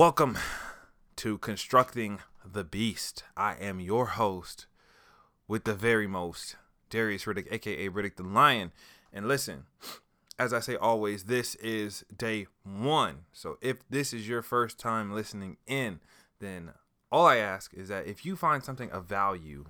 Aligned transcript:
Welcome 0.00 0.38
to 1.16 1.36
Constructing 1.36 2.20
the 2.42 2.64
Beast. 2.64 3.22
I 3.36 3.52
am 3.56 3.80
your 3.80 4.06
host 4.06 4.66
with 5.46 5.64
the 5.64 5.74
very 5.74 6.06
most, 6.06 6.56
Darius 6.88 7.24
Riddick, 7.24 7.52
aka 7.52 7.90
Riddick 7.90 8.16
the 8.16 8.22
Lion. 8.22 8.72
And 9.12 9.28
listen, 9.28 9.64
as 10.38 10.54
I 10.54 10.60
say 10.60 10.74
always, 10.74 11.24
this 11.24 11.54
is 11.56 12.02
day 12.16 12.46
one. 12.64 13.26
So 13.34 13.58
if 13.60 13.86
this 13.90 14.14
is 14.14 14.26
your 14.26 14.40
first 14.40 14.78
time 14.78 15.12
listening 15.12 15.58
in, 15.66 16.00
then 16.38 16.70
all 17.12 17.26
I 17.26 17.36
ask 17.36 17.74
is 17.74 17.88
that 17.90 18.06
if 18.06 18.24
you 18.24 18.36
find 18.36 18.64
something 18.64 18.90
of 18.90 19.04
value 19.04 19.66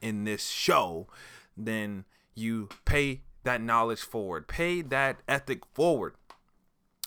in 0.00 0.22
this 0.22 0.48
show, 0.48 1.08
then 1.56 2.04
you 2.36 2.68
pay 2.84 3.22
that 3.42 3.60
knowledge 3.60 4.02
forward, 4.02 4.46
pay 4.46 4.80
that 4.80 5.22
ethic 5.26 5.66
forward. 5.74 6.14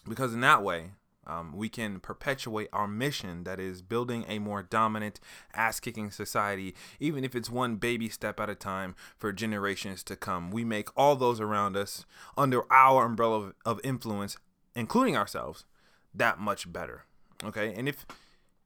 Because 0.05 0.33
in 0.33 0.41
that 0.41 0.61
way, 0.61 0.91
um, 1.25 1.53
we 1.55 1.69
can 1.69 1.99
perpetuate 1.99 2.69
our 2.73 2.87
mission 2.87 3.43
that 3.43 3.59
is 3.59 3.81
building 3.81 4.25
a 4.27 4.39
more 4.39 4.63
dominant, 4.63 5.19
ass 5.53 5.79
kicking 5.79 6.11
society, 6.11 6.75
even 6.99 7.23
if 7.23 7.35
it's 7.35 7.49
one 7.49 7.77
baby 7.77 8.09
step 8.09 8.39
at 8.39 8.49
a 8.49 8.55
time 8.55 8.95
for 9.17 9.31
generations 9.31 10.03
to 10.03 10.15
come. 10.15 10.51
We 10.51 10.63
make 10.63 10.89
all 10.97 11.15
those 11.15 11.39
around 11.39 11.77
us 11.77 12.05
under 12.37 12.63
our 12.71 13.05
umbrella 13.05 13.37
of, 13.37 13.53
of 13.65 13.81
influence, 13.83 14.37
including 14.75 15.15
ourselves, 15.15 15.65
that 16.13 16.39
much 16.39 16.71
better. 16.71 17.05
Okay. 17.43 17.73
And 17.73 17.87
if 17.87 18.05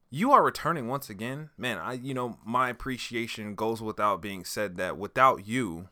you 0.10 0.32
are 0.32 0.44
returning 0.44 0.88
once 0.88 1.10
again, 1.10 1.50
man, 1.58 1.78
I, 1.78 1.94
you 1.94 2.14
know, 2.14 2.38
my 2.46 2.70
appreciation 2.70 3.56
goes 3.56 3.82
without 3.82 4.22
being 4.22 4.46
said 4.46 4.78
that 4.78 4.98
without 4.98 5.48
you, 5.48 5.90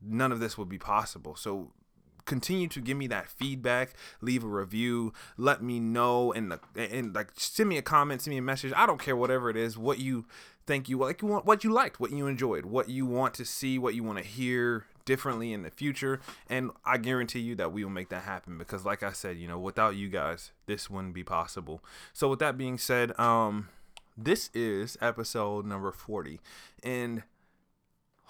none 0.00 0.32
of 0.32 0.40
this 0.40 0.58
would 0.58 0.68
be 0.68 0.78
possible. 0.78 1.34
So 1.34 1.72
continue 2.30 2.68
to 2.68 2.80
give 2.80 2.96
me 2.96 3.08
that 3.08 3.26
feedback 3.26 3.92
leave 4.20 4.44
a 4.44 4.46
review 4.46 5.12
let 5.36 5.60
me 5.60 5.80
know 5.80 6.32
and 6.32 6.56
and 6.76 7.12
like 7.12 7.32
send 7.36 7.68
me 7.68 7.76
a 7.76 7.82
comment 7.82 8.22
send 8.22 8.32
me 8.32 8.38
a 8.38 8.42
message. 8.42 8.72
I 8.76 8.86
don't 8.86 9.00
care 9.00 9.16
whatever 9.16 9.50
it 9.50 9.56
is 9.56 9.76
what 9.76 9.98
you 9.98 10.26
think 10.64 10.88
you 10.88 10.96
like 10.96 11.22
you 11.22 11.26
want 11.26 11.44
what 11.44 11.64
you 11.64 11.72
liked 11.72 11.98
what 11.98 12.12
you 12.12 12.28
enjoyed 12.28 12.64
what 12.66 12.88
you 12.88 13.04
want 13.04 13.34
to 13.34 13.44
see 13.44 13.80
what 13.80 13.96
you 13.96 14.04
want 14.04 14.18
to 14.18 14.24
hear 14.24 14.86
differently 15.04 15.52
in 15.52 15.62
the 15.62 15.70
future. 15.70 16.20
And 16.48 16.70
i 16.84 16.98
guarantee 16.98 17.40
you 17.40 17.56
that 17.56 17.72
we 17.72 17.82
will 17.82 17.90
make 17.90 18.10
that 18.10 18.22
happen 18.22 18.58
because 18.58 18.84
like 18.84 19.02
i 19.02 19.10
said 19.10 19.36
you 19.36 19.48
know 19.48 19.58
without 19.58 19.96
you 19.96 20.08
guys 20.08 20.52
this 20.66 20.88
wouldn't 20.88 21.14
be 21.14 21.24
possible. 21.24 21.82
So 22.12 22.28
with 22.28 22.38
that 22.38 22.56
being 22.56 22.78
said 22.78 23.18
um 23.18 23.68
this 24.16 24.50
is 24.54 24.96
episode 25.00 25.66
number 25.66 25.90
40 25.90 26.38
and 26.84 27.24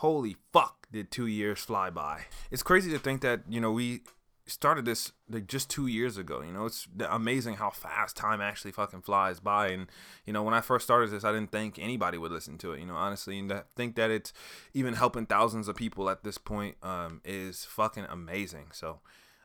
holy 0.00 0.34
fuck 0.50 0.88
did 0.90 1.10
two 1.10 1.26
years 1.26 1.58
fly 1.60 1.90
by? 1.90 2.22
It's 2.50 2.62
crazy 2.62 2.90
to 2.90 2.98
think 2.98 3.20
that 3.20 3.42
you 3.48 3.60
know 3.60 3.70
we 3.70 4.00
started 4.46 4.84
this 4.84 5.12
like 5.28 5.46
just 5.46 5.70
two 5.70 5.86
years 5.86 6.16
ago 6.16 6.42
you 6.42 6.52
know? 6.52 6.64
It's 6.64 6.88
amazing 7.08 7.54
how 7.54 7.70
fast 7.70 8.16
time 8.16 8.40
actually 8.40 8.72
fucking 8.72 9.02
flies 9.02 9.38
by 9.40 9.68
and 9.68 9.86
you 10.26 10.32
know 10.32 10.42
when 10.42 10.54
i 10.54 10.60
first 10.60 10.84
started 10.84 11.10
this 11.10 11.22
i 11.22 11.30
didn't 11.30 11.52
think 11.52 11.78
anybody 11.78 12.18
would 12.18 12.32
listen 12.32 12.58
to 12.58 12.72
it 12.72 12.80
you 12.80 12.86
know 12.86 12.96
honestly 12.96 13.38
and 13.38 13.48
to 13.50 13.64
think 13.76 13.94
that 13.94 14.10
it's 14.10 14.32
even 14.74 14.94
helping 14.94 15.24
thousands 15.26 15.68
of 15.68 15.76
people 15.76 16.10
at 16.10 16.24
this 16.24 16.36
point 16.36 16.74
um, 16.82 17.20
is 17.24 17.64
fucking 17.64 18.06
amazing 18.10 18.66
so 18.72 18.98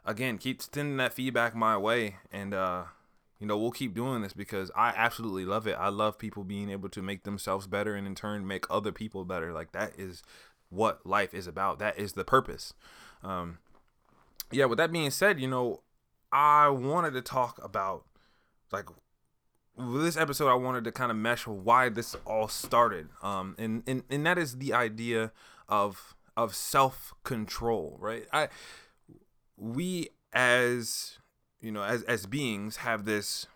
again 0.06 0.40
keep 0.40 0.60
sending 0.60 0.98
that 0.98 1.14
feedback 1.14 1.54
my 1.54 1.78
way 1.78 2.16
and 2.32 2.56
uh 2.56 2.86
you 3.46 3.48
know, 3.48 3.60
we'll 3.60 3.70
keep 3.70 3.94
doing 3.94 4.24
this 4.24 4.34
because 4.34 4.72
I 4.76 4.92
absolutely 4.96 5.46
love 5.46 5.68
it. 5.68 5.76
I 5.80 5.90
love 5.90 6.18
people 6.18 6.44
being 6.44 6.72
able 6.72 6.90
to 6.90 7.04
make 7.04 7.26
themselves 7.26 7.68
better 7.68 7.94
and 7.94 8.08
in 8.08 8.16
turn 8.16 8.48
make 8.48 8.66
other 8.72 8.92
people 8.92 9.24
better. 9.24 9.54
Like 9.54 9.72
that 9.74 9.92
is 10.00 10.24
what 10.70 11.06
life 11.06 11.32
is 11.32 11.46
about. 11.46 11.78
That 11.78 12.00
is 12.00 12.14
the 12.14 12.24
purpose. 12.24 12.74
Um, 13.22 13.60
yeah, 14.52 14.66
with 14.66 14.80
that 14.80 14.92
being 14.92 15.12
said, 15.12 15.40
you 15.40 15.48
know, 15.48 15.84
I 16.32 16.70
wanted 16.70 17.14
to 17.14 17.22
talk 17.22 17.64
about 17.64 18.06
like 18.72 18.88
this 19.78 20.18
episode 20.18 20.50
I 20.50 20.56
wanted 20.56 20.84
to 20.86 20.92
kind 20.92 21.12
of 21.12 21.18
mesh 21.18 21.46
why 21.46 21.90
this 21.90 22.16
all 22.26 22.48
started. 22.48 23.10
Um, 23.22 23.54
and, 23.60 23.84
and 23.86 24.02
and 24.10 24.26
that 24.26 24.40
is 24.40 24.58
the 24.58 24.74
idea 24.74 25.32
of 25.70 26.16
of 26.36 26.56
self-control, 26.56 27.98
right? 28.00 28.26
I 28.34 28.48
we 29.56 30.10
as 30.34 31.20
you 31.62 31.72
know, 31.72 31.84
as 31.84 32.04
as 32.04 32.26
beings 32.26 32.78
have 32.78 33.06
this 33.06 33.48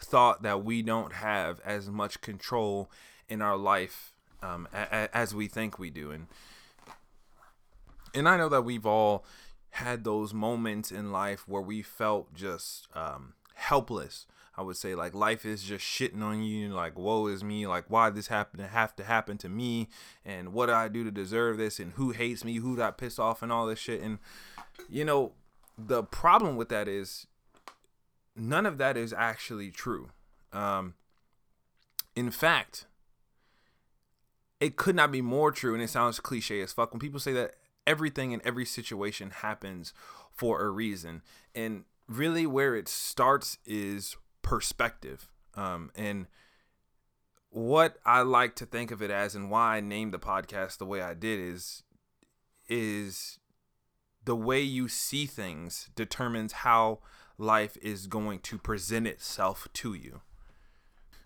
thought 0.00 0.42
that 0.42 0.64
we 0.64 0.82
don't 0.82 1.14
have 1.14 1.60
as 1.64 1.88
much 1.88 2.20
control 2.20 2.90
in 3.28 3.42
our 3.42 3.56
life 3.56 4.12
um, 4.42 4.68
a, 4.72 4.82
a, 4.92 5.16
as 5.16 5.34
we 5.34 5.48
think 5.48 5.78
we 5.78 5.90
do, 5.90 6.10
and 6.10 6.26
and 8.14 8.28
I 8.28 8.36
know 8.36 8.48
that 8.48 8.62
we've 8.62 8.86
all 8.86 9.24
had 9.70 10.04
those 10.04 10.32
moments 10.32 10.90
in 10.90 11.12
life 11.12 11.46
where 11.46 11.62
we 11.62 11.82
felt 11.82 12.34
just 12.34 12.88
um, 12.94 13.34
helpless. 13.54 14.26
I 14.58 14.62
would 14.62 14.78
say 14.78 14.94
like 14.94 15.14
life 15.14 15.44
is 15.44 15.62
just 15.62 15.84
shitting 15.84 16.22
on 16.22 16.42
you, 16.42 16.70
like 16.70 16.98
woe 16.98 17.26
is 17.26 17.44
me, 17.44 17.66
like 17.66 17.84
why 17.88 18.08
this 18.08 18.28
happened 18.28 18.62
to 18.62 18.68
have 18.68 18.96
to 18.96 19.04
happen 19.04 19.36
to 19.38 19.50
me, 19.50 19.88
and 20.24 20.54
what 20.54 20.66
do 20.66 20.72
I 20.72 20.88
do 20.88 21.04
to 21.04 21.10
deserve 21.10 21.58
this, 21.58 21.78
and 21.78 21.92
who 21.92 22.10
hates 22.12 22.42
me, 22.42 22.56
who 22.56 22.74
got 22.76 22.96
pissed 22.96 23.20
off, 23.20 23.42
and 23.42 23.52
all 23.52 23.66
this 23.66 23.78
shit. 23.78 24.00
And 24.00 24.18
you 24.88 25.04
know, 25.04 25.32
the 25.76 26.02
problem 26.04 26.56
with 26.56 26.70
that 26.70 26.88
is 26.88 27.26
none 28.36 28.66
of 28.66 28.78
that 28.78 28.96
is 28.96 29.12
actually 29.12 29.70
true. 29.70 30.10
Um, 30.52 30.94
in 32.14 32.30
fact, 32.30 32.86
it 34.60 34.76
could 34.76 34.94
not 34.94 35.12
be 35.12 35.22
more 35.22 35.50
true, 35.50 35.74
and 35.74 35.82
it 35.82 35.90
sounds 35.90 36.20
cliche 36.20 36.60
as 36.60 36.72
fuck 36.72 36.92
when 36.92 37.00
people 37.00 37.20
say 37.20 37.32
that 37.32 37.54
everything 37.86 38.32
in 38.32 38.40
every 38.44 38.64
situation 38.64 39.30
happens 39.30 39.92
for 40.30 40.62
a 40.62 40.70
reason. 40.70 41.22
And 41.54 41.84
really, 42.08 42.46
where 42.46 42.74
it 42.74 42.88
starts 42.88 43.58
is 43.64 44.16
perspective. 44.42 45.28
Um, 45.54 45.90
and 45.94 46.26
what 47.50 47.96
I 48.04 48.20
like 48.20 48.54
to 48.56 48.66
think 48.66 48.90
of 48.90 49.02
it 49.02 49.10
as, 49.10 49.34
and 49.34 49.50
why 49.50 49.76
I 49.76 49.80
named 49.80 50.12
the 50.12 50.18
podcast 50.18 50.78
the 50.78 50.86
way 50.86 51.00
I 51.00 51.14
did, 51.14 51.40
is 51.40 51.82
is 52.68 53.38
the 54.24 54.36
way 54.36 54.60
you 54.60 54.88
see 54.88 55.24
things 55.24 55.88
determines 55.94 56.52
how 56.52 56.98
life 57.38 57.76
is 57.82 58.06
going 58.06 58.40
to 58.40 58.58
present 58.58 59.06
itself 59.06 59.68
to 59.74 59.94
you. 59.94 60.20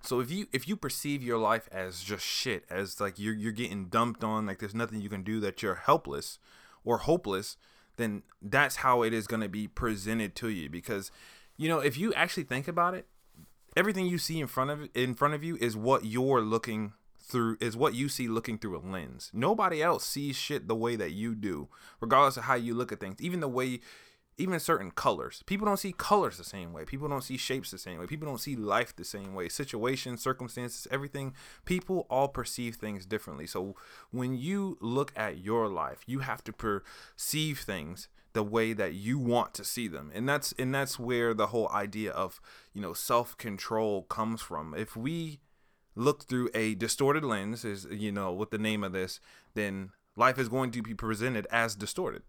So 0.03 0.21
if 0.21 0.31
you 0.31 0.47
if 0.53 0.66
you 0.66 0.76
perceive 0.76 1.22
your 1.22 1.38
life 1.38 1.69
as 1.71 2.03
just 2.03 2.25
shit, 2.25 2.65
as 2.71 3.00
like 3.00 3.19
you're 3.19 3.34
you're 3.34 3.53
getting 3.53 3.87
dumped 3.87 4.25
on, 4.25 4.47
like 4.47 4.59
there's 4.59 4.75
nothing 4.75 5.00
you 5.00 5.10
can 5.10 5.22
do, 5.22 5.41
that 5.41 5.62
you're 5.62 5.75
helpless 5.75 6.38
or 6.84 6.98
hopeless, 6.98 7.56
then 7.97 8.22
that's 8.41 8.76
how 8.76 9.03
it 9.03 9.12
is 9.12 9.26
going 9.26 9.43
to 9.43 9.48
be 9.48 9.69
presented 9.69 10.34
to 10.37 10.48
you. 10.48 10.71
Because 10.71 11.10
you 11.56 11.69
know 11.69 11.81
if 11.81 11.98
you 11.98 12.15
actually 12.15 12.44
think 12.44 12.66
about 12.66 12.94
it, 12.94 13.06
everything 13.77 14.06
you 14.06 14.19
see 14.19 14.41
in 14.41 14.47
front 14.47 14.71
of 14.71 14.88
in 14.94 15.15
front 15.15 15.34
of 15.34 15.44
you 15.44 15.56
is 15.60 15.77
what 15.77 16.04
you're 16.04 16.41
looking 16.41 16.94
through 17.21 17.59
is 17.60 17.77
what 17.77 17.94
you 17.94 18.09
see 18.09 18.27
looking 18.27 18.59
through 18.59 18.78
a 18.78 18.81
lens. 18.81 19.31
Nobody 19.34 19.82
else 19.82 20.04
sees 20.04 20.34
shit 20.34 20.66
the 20.66 20.75
way 20.75 20.97
that 20.97 21.12
you 21.12 21.34
do, 21.34 21.69
regardless 22.00 22.38
of 22.38 22.44
how 22.44 22.54
you 22.54 22.75
look 22.75 22.91
at 22.91 23.00
things. 23.00 23.21
Even 23.21 23.41
the 23.41 23.48
way 23.48 23.81
even 24.38 24.58
certain 24.58 24.91
colors. 24.91 25.42
People 25.46 25.66
don't 25.66 25.76
see 25.76 25.92
colors 25.92 26.38
the 26.38 26.44
same 26.44 26.72
way. 26.72 26.84
People 26.84 27.08
don't 27.08 27.22
see 27.22 27.36
shapes 27.36 27.70
the 27.70 27.78
same 27.78 27.98
way. 27.98 28.06
People 28.06 28.26
don't 28.26 28.41
see 28.41 28.56
life 28.56 28.94
the 28.96 29.04
same 29.04 29.34
way. 29.34 29.48
Situations, 29.48 30.22
circumstances, 30.22 30.86
everything. 30.91 31.34
People 31.64 32.06
all 32.08 32.28
perceive 32.28 32.76
things 32.76 33.06
differently. 33.06 33.46
So 33.46 33.76
when 34.10 34.34
you 34.34 34.78
look 34.80 35.12
at 35.16 35.38
your 35.38 35.68
life, 35.68 36.02
you 36.06 36.20
have 36.20 36.42
to 36.44 36.52
perceive 36.52 37.60
things 37.60 38.08
the 38.32 38.42
way 38.42 38.72
that 38.72 38.94
you 38.94 39.18
want 39.18 39.54
to 39.54 39.64
see 39.64 39.88
them. 39.88 40.10
And 40.14 40.28
that's 40.28 40.52
and 40.58 40.74
that's 40.74 40.98
where 40.98 41.34
the 41.34 41.48
whole 41.48 41.68
idea 41.70 42.12
of, 42.12 42.41
you 42.72 42.80
know, 42.80 42.92
self-control 42.92 44.04
comes 44.04 44.41
from. 44.41 44.74
If 44.74 44.97
we 44.97 45.41
look 45.97 46.24
through 46.24 46.50
a 46.54 46.74
distorted 46.76 47.24
lens 47.24 47.65
is, 47.65 47.86
you 47.91 48.12
know, 48.12 48.33
what 48.33 48.53
the 48.53 48.59
name 48.59 48.84
of 48.84 48.92
this, 48.92 49.21
then 49.54 49.91
life 50.16 50.38
is 50.38 50.48
going 50.48 50.71
to 50.71 50.83
be 50.83 50.94
presented 50.94 51.47
as 51.50 51.74
distorted 51.74 52.22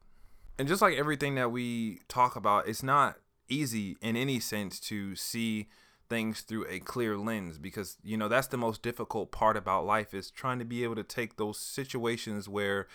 and 0.62 0.68
just 0.68 0.84
like 0.84 0.96
everything 0.96 1.34
that 1.34 1.52
we 1.52 2.02
talk 2.08 2.36
about, 2.36 2.68
it's 2.68 2.84
not 2.84 3.18
easy 3.50 3.98
in 4.00 4.16
any 4.16 4.40
sense 4.40 4.80
to 4.80 5.16
see 5.16 5.70
things 6.08 6.42
through 6.42 6.68
a 6.70 6.78
clear 6.78 7.18
lens 7.18 7.58
because 7.58 7.98
you 8.04 8.16
know 8.16 8.28
that's 8.28 8.46
the 8.46 8.58
most 8.58 8.84
difficult 8.84 9.32
part 9.32 9.58
about 9.58 9.88
life 9.88 10.14
is 10.14 10.30
trying 10.30 10.60
to 10.60 10.66
be 10.66 10.84
able 10.84 10.94
to 10.94 11.04
take 11.04 11.38
those 11.38 11.58
situations 11.58 12.48
where 12.48 12.88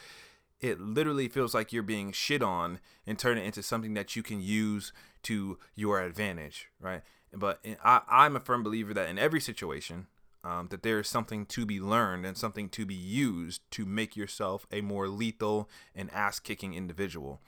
it 0.60 0.80
literally 0.80 1.26
feels 1.26 1.54
like 1.54 1.72
you're 1.72 1.82
being 1.82 2.12
shit 2.12 2.40
on 2.40 2.78
and 3.04 3.18
turn 3.18 3.36
it 3.36 3.44
into 3.44 3.64
something 3.64 3.94
that 3.94 4.14
you 4.14 4.22
can 4.22 4.40
use 4.40 4.92
to 5.24 5.58
your 5.74 6.00
advantage 6.00 6.68
right? 6.78 7.02
But 7.32 7.58
eh, 7.64 7.74
I, 7.82 8.02
i'm 8.08 8.36
a 8.36 8.40
firm 8.40 8.62
believer 8.62 8.94
that 8.94 9.08
in 9.08 9.18
every 9.18 9.40
situation 9.40 10.06
um, 10.46 10.68
that 10.68 10.84
there 10.84 11.00
is 11.00 11.08
something 11.08 11.44
to 11.46 11.66
be 11.66 11.80
learned 11.80 12.24
and 12.24 12.36
something 12.36 12.68
to 12.68 12.86
be 12.86 12.94
used 12.94 13.68
to 13.72 13.84
make 13.84 14.16
yourself 14.16 14.64
a 14.70 14.80
more 14.80 15.08
lethal 15.08 15.68
and 15.94 16.08
ass 16.12 16.38
kicking 16.38 16.72
individual. 16.72 17.40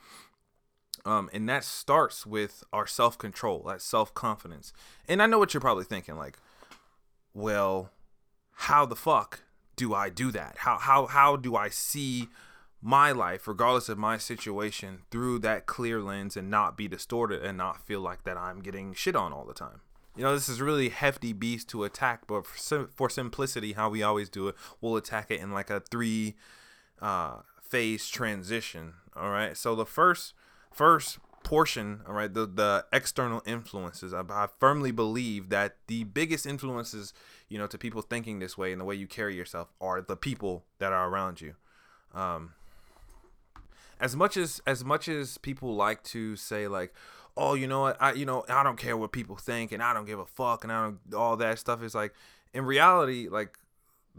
Um, 1.05 1.29
and 1.31 1.47
that 1.47 1.63
starts 1.63 2.25
with 2.25 2.61
our 2.73 2.85
self 2.85 3.17
control, 3.17 3.63
that 3.67 3.81
self 3.81 4.13
confidence. 4.13 4.73
And 5.07 5.21
I 5.21 5.27
know 5.27 5.39
what 5.39 5.53
you're 5.53 5.61
probably 5.61 5.85
thinking 5.85 6.17
like, 6.17 6.37
well, 7.33 7.89
how 8.51 8.85
the 8.85 8.97
fuck 8.97 9.43
do 9.77 9.93
I 9.93 10.09
do 10.09 10.29
that? 10.31 10.57
How, 10.57 10.77
how, 10.77 11.05
how 11.05 11.37
do 11.37 11.55
I 11.55 11.69
see 11.69 12.27
my 12.81 13.13
life, 13.13 13.47
regardless 13.47 13.87
of 13.87 13.97
my 13.97 14.17
situation, 14.17 15.03
through 15.09 15.39
that 15.39 15.65
clear 15.65 16.01
lens 16.01 16.35
and 16.35 16.49
not 16.49 16.75
be 16.75 16.89
distorted 16.89 17.45
and 17.45 17.57
not 17.57 17.85
feel 17.85 18.01
like 18.01 18.25
that 18.25 18.35
I'm 18.35 18.59
getting 18.59 18.93
shit 18.93 19.15
on 19.15 19.31
all 19.31 19.45
the 19.45 19.53
time? 19.53 19.79
You 20.19 20.25
know, 20.25 20.33
this 20.33 20.49
is 20.49 20.59
really 20.59 20.89
hefty 20.89 21.31
beast 21.31 21.69
to 21.69 21.85
attack, 21.85 22.27
but 22.27 22.45
for, 22.45 22.57
sim- 22.57 22.89
for 22.93 23.09
simplicity, 23.09 23.71
how 23.71 23.89
we 23.89 24.03
always 24.03 24.27
do 24.27 24.49
it, 24.49 24.55
we'll 24.81 24.97
attack 24.97 25.31
it 25.31 25.39
in 25.39 25.53
like 25.53 25.69
a 25.69 25.79
three 25.79 26.35
uh, 27.01 27.37
phase 27.61 28.09
transition. 28.09 28.95
All 29.15 29.29
right. 29.29 29.55
So 29.55 29.75
the 29.75 29.85
first 29.85 30.33
first 30.73 31.19
portion, 31.43 32.01
all 32.05 32.15
right, 32.15 32.33
the 32.33 32.45
the 32.45 32.85
external 32.91 33.41
influences. 33.45 34.13
I, 34.13 34.23
I 34.29 34.47
firmly 34.59 34.91
believe 34.91 35.47
that 35.51 35.77
the 35.87 36.03
biggest 36.03 36.45
influences, 36.45 37.13
you 37.47 37.57
know, 37.57 37.67
to 37.67 37.77
people 37.77 38.01
thinking 38.01 38.39
this 38.39 38.57
way 38.57 38.73
and 38.73 38.81
the 38.81 38.85
way 38.85 38.95
you 38.95 39.07
carry 39.07 39.37
yourself 39.37 39.69
are 39.79 40.01
the 40.01 40.17
people 40.17 40.65
that 40.79 40.91
are 40.91 41.07
around 41.09 41.39
you. 41.39 41.55
Um, 42.13 42.55
as 44.01 44.17
much 44.17 44.35
as 44.35 44.61
as 44.67 44.83
much 44.83 45.07
as 45.07 45.37
people 45.37 45.75
like 45.75 46.03
to 46.03 46.35
say 46.35 46.67
like 46.67 46.93
oh, 47.37 47.53
you 47.53 47.67
know 47.67 47.81
what, 47.81 47.97
I 48.01 48.13
you 48.13 48.25
know 48.25 48.45
I 48.49 48.63
don't 48.63 48.77
care 48.77 48.97
what 48.97 49.11
people 49.11 49.35
think, 49.35 49.71
and 49.71 49.81
I 49.81 49.93
don't 49.93 50.05
give 50.05 50.19
a 50.19 50.25
fuck, 50.25 50.63
and 50.63 50.71
I 50.71 50.83
don't 50.83 50.99
all 51.13 51.37
that 51.37 51.59
stuff 51.59 51.83
is 51.83 51.95
like 51.95 52.13
in 52.53 52.65
reality 52.65 53.27
like 53.29 53.57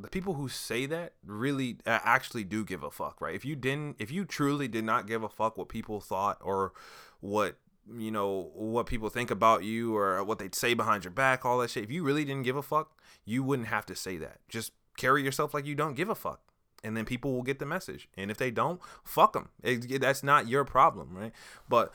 the 0.02 0.08
people 0.08 0.34
who 0.34 0.48
say 0.48 0.86
that 0.86 1.12
really 1.24 1.78
uh, 1.86 1.98
actually 2.04 2.44
do 2.44 2.64
give 2.64 2.82
a 2.82 2.90
fuck, 2.90 3.20
right? 3.20 3.34
If 3.34 3.44
you 3.44 3.56
didn't, 3.56 3.96
if 3.98 4.10
you 4.10 4.24
truly 4.24 4.68
did 4.68 4.84
not 4.84 5.06
give 5.06 5.22
a 5.22 5.28
fuck 5.28 5.56
what 5.56 5.68
people 5.68 6.00
thought 6.00 6.38
or 6.40 6.72
what 7.20 7.56
you 7.92 8.10
know 8.10 8.50
what 8.54 8.86
people 8.86 9.08
think 9.08 9.30
about 9.30 9.64
you 9.64 9.96
or 9.96 10.22
what 10.22 10.38
they'd 10.38 10.54
say 10.54 10.74
behind 10.74 11.04
your 11.04 11.10
back, 11.10 11.44
all 11.44 11.58
that 11.58 11.70
shit. 11.70 11.84
If 11.84 11.90
you 11.90 12.02
really 12.04 12.24
didn't 12.24 12.44
give 12.44 12.56
a 12.56 12.62
fuck, 12.62 12.98
you 13.24 13.42
wouldn't 13.42 13.68
have 13.68 13.86
to 13.86 13.96
say 13.96 14.16
that. 14.18 14.38
Just 14.48 14.72
carry 14.96 15.22
yourself 15.22 15.54
like 15.54 15.66
you 15.66 15.74
don't 15.74 15.94
give 15.94 16.08
a 16.08 16.14
fuck, 16.14 16.40
and 16.84 16.96
then 16.96 17.04
people 17.04 17.32
will 17.32 17.42
get 17.42 17.58
the 17.58 17.66
message. 17.66 18.08
And 18.16 18.30
if 18.30 18.36
they 18.36 18.50
don't, 18.50 18.80
fuck 19.04 19.32
them. 19.32 19.50
That's 19.62 20.22
not 20.22 20.48
your 20.48 20.64
problem, 20.64 21.16
right? 21.16 21.32
But 21.68 21.92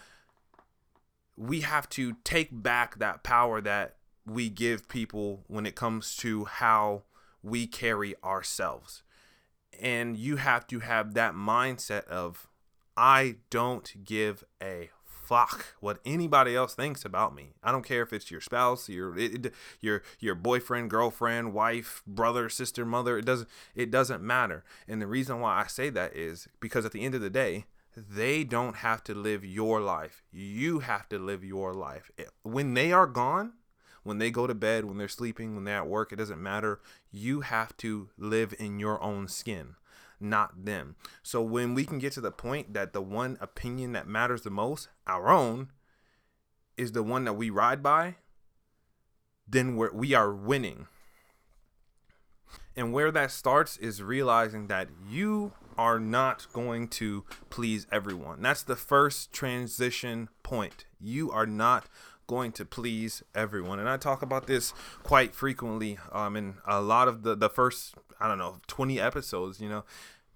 we 1.37 1.61
have 1.61 1.89
to 1.89 2.15
take 2.23 2.49
back 2.51 2.97
that 2.99 3.23
power 3.23 3.61
that 3.61 3.95
we 4.25 4.49
give 4.49 4.87
people 4.87 5.43
when 5.47 5.65
it 5.65 5.75
comes 5.75 6.15
to 6.17 6.45
how 6.45 7.03
we 7.43 7.67
carry 7.67 8.15
ourselves. 8.23 9.03
And 9.79 10.17
you 10.17 10.37
have 10.37 10.65
to 10.67 10.79
have 10.79 11.13
that 11.13 11.33
mindset 11.33 12.05
of, 12.07 12.47
I 12.95 13.35
don't 13.49 14.05
give 14.05 14.43
a 14.63 14.89
fuck 15.03 15.75
what 15.79 15.99
anybody 16.05 16.55
else 16.55 16.75
thinks 16.75 17.03
about 17.03 17.35
me. 17.35 17.53
I 17.63 17.71
don't 17.71 17.85
care 17.85 18.03
if 18.03 18.13
it's 18.13 18.29
your 18.29 18.41
spouse, 18.41 18.87
your 18.87 19.17
it, 19.17 19.53
your 19.81 20.03
your 20.19 20.35
boyfriend, 20.35 20.89
girlfriend, 20.89 21.53
wife, 21.53 22.03
brother, 22.05 22.47
sister, 22.47 22.85
mother. 22.85 23.17
It 23.17 23.25
doesn't 23.25 23.49
it 23.73 23.91
doesn't 23.91 24.21
matter. 24.21 24.63
And 24.87 25.01
the 25.01 25.07
reason 25.07 25.39
why 25.39 25.59
I 25.59 25.67
say 25.67 25.89
that 25.89 26.15
is 26.15 26.47
because 26.59 26.85
at 26.85 26.91
the 26.91 27.03
end 27.03 27.15
of 27.15 27.21
the 27.21 27.29
day, 27.29 27.65
they 27.95 28.43
don't 28.43 28.77
have 28.77 29.03
to 29.05 29.13
live 29.13 29.45
your 29.45 29.79
life. 29.81 30.23
You 30.31 30.79
have 30.79 31.07
to 31.09 31.17
live 31.17 31.43
your 31.43 31.73
life. 31.73 32.11
When 32.43 32.73
they 32.73 32.91
are 32.91 33.07
gone, 33.07 33.53
when 34.03 34.17
they 34.17 34.29
go 34.31 34.45
to 34.47 34.53
bed, 34.53 34.85
when 34.85 34.97
they're 34.97 35.07
sleeping, 35.07 35.55
when 35.55 35.63
they're 35.63 35.77
at 35.77 35.87
work, 35.87 36.11
it 36.11 36.17
doesn't 36.17 36.41
matter. 36.41 36.79
You 37.11 37.41
have 37.41 37.75
to 37.77 38.09
live 38.17 38.53
in 38.59 38.79
your 38.79 39.01
own 39.01 39.27
skin, 39.27 39.75
not 40.19 40.65
them. 40.65 40.95
So 41.23 41.41
when 41.41 41.73
we 41.73 41.85
can 41.85 41.99
get 41.99 42.13
to 42.13 42.21
the 42.21 42.31
point 42.31 42.73
that 42.73 42.93
the 42.93 43.01
one 43.01 43.37
opinion 43.41 43.93
that 43.93 44.07
matters 44.07 44.41
the 44.41 44.51
most, 44.51 44.89
our 45.07 45.29
own, 45.29 45.71
is 46.77 46.91
the 46.91 47.03
one 47.03 47.23
that 47.23 47.33
we 47.33 47.49
ride 47.49 47.81
by, 47.81 48.15
then 49.47 49.75
we're, 49.75 49.93
we 49.93 50.13
are 50.13 50.33
winning. 50.33 50.87
And 52.75 52.91
where 52.91 53.11
that 53.11 53.31
starts 53.31 53.77
is 53.77 54.03
realizing 54.03 54.67
that 54.67 54.89
you 55.09 55.53
are 55.77 55.99
not 55.99 56.47
going 56.53 56.87
to 56.87 57.23
please 57.49 57.87
everyone. 57.91 58.41
That's 58.41 58.63
the 58.63 58.75
first 58.75 59.31
transition 59.31 60.29
point. 60.43 60.85
You 60.99 61.31
are 61.31 61.45
not 61.45 61.87
going 62.27 62.51
to 62.53 62.65
please 62.65 63.23
everyone. 63.33 63.79
And 63.79 63.89
I 63.89 63.97
talk 63.97 64.21
about 64.21 64.47
this 64.47 64.73
quite 65.03 65.35
frequently 65.35 65.97
um, 66.11 66.35
in 66.35 66.55
a 66.67 66.81
lot 66.81 67.07
of 67.07 67.23
the, 67.23 67.35
the 67.35 67.49
first, 67.49 67.95
I 68.19 68.27
don't 68.27 68.37
know, 68.37 68.57
20 68.67 68.99
episodes. 68.99 69.59
You 69.59 69.69
know, 69.69 69.83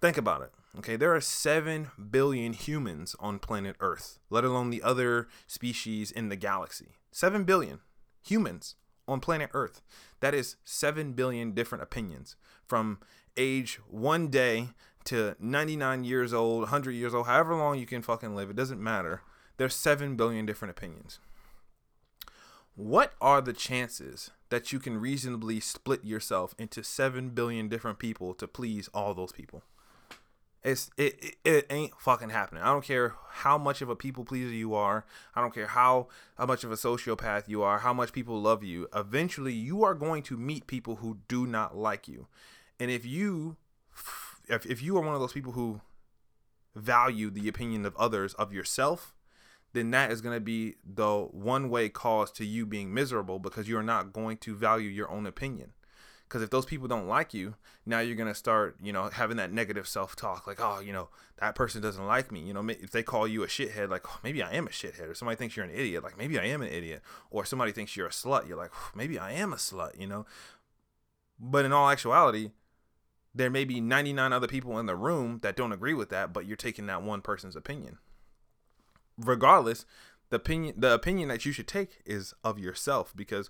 think 0.01 0.17
about 0.17 0.41
it. 0.41 0.51
Okay, 0.77 0.95
there 0.95 1.15
are 1.15 1.21
7 1.21 1.89
billion 2.11 2.53
humans 2.53 3.15
on 3.19 3.39
planet 3.39 3.75
Earth, 3.79 4.19
let 4.29 4.43
alone 4.43 4.69
the 4.69 4.83
other 4.83 5.27
species 5.47 6.11
in 6.11 6.29
the 6.29 6.35
galaxy. 6.35 6.89
7 7.11 7.43
billion 7.43 7.79
humans 8.21 8.75
on 9.07 9.19
planet 9.19 9.49
Earth. 9.53 9.81
That 10.19 10.35
is 10.35 10.57
7 10.63 11.13
billion 11.13 11.53
different 11.53 11.81
opinions 11.81 12.35
from 12.67 12.99
age 13.35 13.79
one 13.89 14.27
day 14.27 14.69
to 15.05 15.35
99 15.39 16.03
years 16.03 16.33
old, 16.33 16.61
100 16.61 16.91
years 16.91 17.13
old, 17.13 17.27
however 17.27 17.55
long 17.55 17.79
you 17.79 17.85
can 17.85 18.01
fucking 18.01 18.35
live, 18.35 18.49
it 18.49 18.55
doesn't 18.55 18.81
matter. 18.81 19.21
There's 19.57 19.75
7 19.75 20.15
billion 20.15 20.45
different 20.45 20.71
opinions. 20.71 21.19
What 22.75 23.13
are 23.19 23.41
the 23.41 23.53
chances 23.53 24.31
that 24.49 24.71
you 24.71 24.79
can 24.79 24.99
reasonably 24.99 25.59
split 25.59 26.05
yourself 26.05 26.55
into 26.57 26.83
7 26.83 27.31
billion 27.31 27.67
different 27.67 27.99
people 27.99 28.33
to 28.35 28.47
please 28.47 28.89
all 28.93 29.13
those 29.13 29.33
people? 29.33 29.63
It's 30.63 30.89
it, 30.97 31.17
it, 31.21 31.35
it 31.45 31.67
ain't 31.69 31.93
fucking 31.99 32.29
happening. 32.29 32.63
I 32.63 32.67
don't 32.67 32.83
care 32.83 33.15
how 33.29 33.57
much 33.57 33.81
of 33.81 33.89
a 33.89 33.95
people 33.95 34.25
pleaser 34.25 34.53
you 34.53 34.73
are. 34.75 35.05
I 35.33 35.41
don't 35.41 35.53
care 35.53 35.67
how 35.67 36.07
how 36.37 36.45
much 36.45 36.63
of 36.63 36.71
a 36.71 36.75
sociopath 36.75 37.47
you 37.47 37.63
are, 37.63 37.79
how 37.79 37.93
much 37.93 38.11
people 38.11 38.41
love 38.41 38.63
you. 38.63 38.87
Eventually, 38.93 39.53
you 39.53 39.83
are 39.83 39.93
going 39.93 40.21
to 40.23 40.37
meet 40.37 40.67
people 40.67 40.97
who 40.97 41.17
do 41.27 41.47
not 41.47 41.77
like 41.77 42.07
you. 42.07 42.27
And 42.79 42.91
if 42.91 43.05
you 43.05 43.55
if, 44.49 44.65
if 44.65 44.81
you 44.81 44.97
are 44.97 45.01
one 45.01 45.13
of 45.13 45.21
those 45.21 45.33
people 45.33 45.53
who 45.53 45.81
value 46.75 47.29
the 47.29 47.47
opinion 47.47 47.85
of 47.85 47.95
others 47.97 48.33
of 48.35 48.53
yourself, 48.53 49.13
then 49.73 49.91
that 49.91 50.11
is 50.11 50.21
going 50.21 50.35
to 50.35 50.41
be 50.41 50.75
the 50.83 51.27
one 51.31 51.69
way 51.69 51.89
cause 51.89 52.31
to 52.31 52.45
you 52.45 52.65
being 52.65 52.93
miserable 52.93 53.39
because 53.39 53.69
you're 53.69 53.83
not 53.83 54.11
going 54.11 54.37
to 54.37 54.55
value 54.55 54.89
your 54.89 55.09
own 55.11 55.25
opinion. 55.25 55.73
Because 56.27 56.43
if 56.43 56.51
those 56.51 56.65
people 56.65 56.87
don't 56.87 57.07
like 57.07 57.33
you, 57.33 57.55
now 57.87 57.99
you're 57.99 58.15
going 58.15 58.29
to 58.29 58.35
start, 58.35 58.77
you 58.81 58.93
know, 58.93 59.09
having 59.09 59.37
that 59.37 59.51
negative 59.51 59.87
self 59.87 60.15
talk 60.15 60.45
like, 60.45 60.59
oh, 60.59 60.79
you 60.79 60.93
know, 60.93 61.09
that 61.39 61.55
person 61.55 61.81
doesn't 61.81 62.05
like 62.05 62.31
me. 62.31 62.41
You 62.41 62.53
know, 62.53 62.67
if 62.69 62.91
they 62.91 63.01
call 63.01 63.27
you 63.27 63.43
a 63.43 63.47
shithead, 63.47 63.89
like, 63.89 64.07
oh, 64.07 64.19
maybe 64.23 64.43
I 64.43 64.53
am 64.53 64.67
a 64.67 64.69
shithead. 64.69 65.09
Or 65.09 65.15
somebody 65.15 65.37
thinks 65.37 65.55
you're 65.55 65.65
an 65.65 65.73
idiot, 65.73 66.03
like, 66.03 66.19
maybe 66.19 66.37
I 66.37 66.45
am 66.45 66.61
an 66.61 66.67
idiot. 66.67 67.01
Or 67.31 67.45
somebody 67.45 67.71
thinks 67.71 67.97
you're 67.97 68.05
a 68.05 68.11
slut, 68.11 68.47
you're 68.47 68.57
like, 68.57 68.71
maybe 68.95 69.17
I 69.17 69.31
am 69.31 69.53
a 69.53 69.55
slut, 69.55 69.99
you 69.99 70.05
know. 70.05 70.27
But 71.39 71.65
in 71.65 71.73
all 71.73 71.89
actuality, 71.89 72.51
there 73.39 73.49
may 73.49 73.63
be 73.63 73.79
99 73.79 74.33
other 74.33 74.47
people 74.47 74.77
in 74.79 74.85
the 74.85 74.97
room 74.97 75.39
that 75.43 75.55
don't 75.55 75.71
agree 75.71 75.93
with 75.93 76.09
that, 76.09 76.33
but 76.33 76.45
you're 76.45 76.57
taking 76.57 76.87
that 76.87 77.01
one 77.01 77.21
person's 77.21 77.55
opinion. 77.55 77.97
Regardless, 79.17 79.85
the 80.29 80.35
opinion 80.35 80.75
the 80.77 80.93
opinion 80.93 81.29
that 81.29 81.45
you 81.45 81.53
should 81.53 81.67
take 81.67 82.01
is 82.05 82.33
of 82.43 82.59
yourself 82.59 83.13
because 83.15 83.49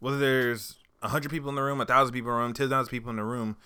whether 0.00 0.18
there's 0.18 0.76
100 1.00 1.30
people 1.30 1.50
in 1.50 1.54
the 1.54 1.62
room, 1.62 1.78
1,000 1.78 2.14
people 2.14 2.30
in 2.30 2.36
the 2.36 2.42
room, 2.42 2.54
10,000 2.54 2.90
people 2.90 3.10
in 3.10 3.16
the 3.16 3.24
room, 3.24 3.58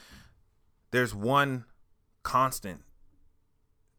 there's 0.90 1.14
one 1.14 1.66
constant 2.24 2.82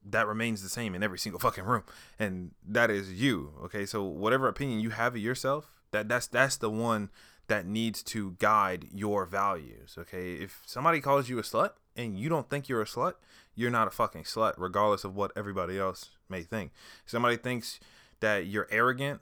that 0.04 0.28
remains 0.28 0.62
the 0.62 0.70
same 0.70 0.94
in 0.94 1.04
every 1.04 1.18
single 1.18 1.40
fucking 1.40 1.64
room 1.64 1.84
and 2.20 2.52
that 2.66 2.92
is 2.92 3.14
you 3.14 3.54
okay 3.64 3.86
so 3.86 4.04
whatever 4.04 4.48
opinion 4.48 4.80
you 4.80 4.90
have 4.90 5.16
of 5.16 5.22
yourself 5.22 5.82
that 5.92 6.08
that's 6.08 6.28
that's 6.28 6.58
the 6.58 6.70
one 6.70 7.10
that 7.48 7.66
needs 7.66 8.04
to 8.04 8.36
guide 8.40 8.88
your 8.94 9.26
values. 9.26 9.96
Okay. 9.98 10.34
If 10.36 10.62
somebody 10.66 11.00
calls 11.02 11.30
you 11.30 11.40
a 11.40 11.44
slut 11.44 11.72
and 11.96 12.18
you 12.18 12.30
don't 12.30 12.50
think 12.50 12.70
you're 12.70 12.82
a 12.82 12.86
slut, 12.86 13.14
you're 13.56 13.72
not 13.72 13.88
a 13.88 13.92
fucking 13.92 14.24
slut, 14.24 14.54
regardless 14.58 15.04
of 15.04 15.16
what 15.16 15.32
everybody 15.36 15.80
else 15.80 16.12
may 16.30 16.44
think. 16.44 16.72
Somebody 17.06 17.38
thinks 17.38 17.80
that 18.20 18.46
you're 18.46 18.68
arrogant, 18.70 19.22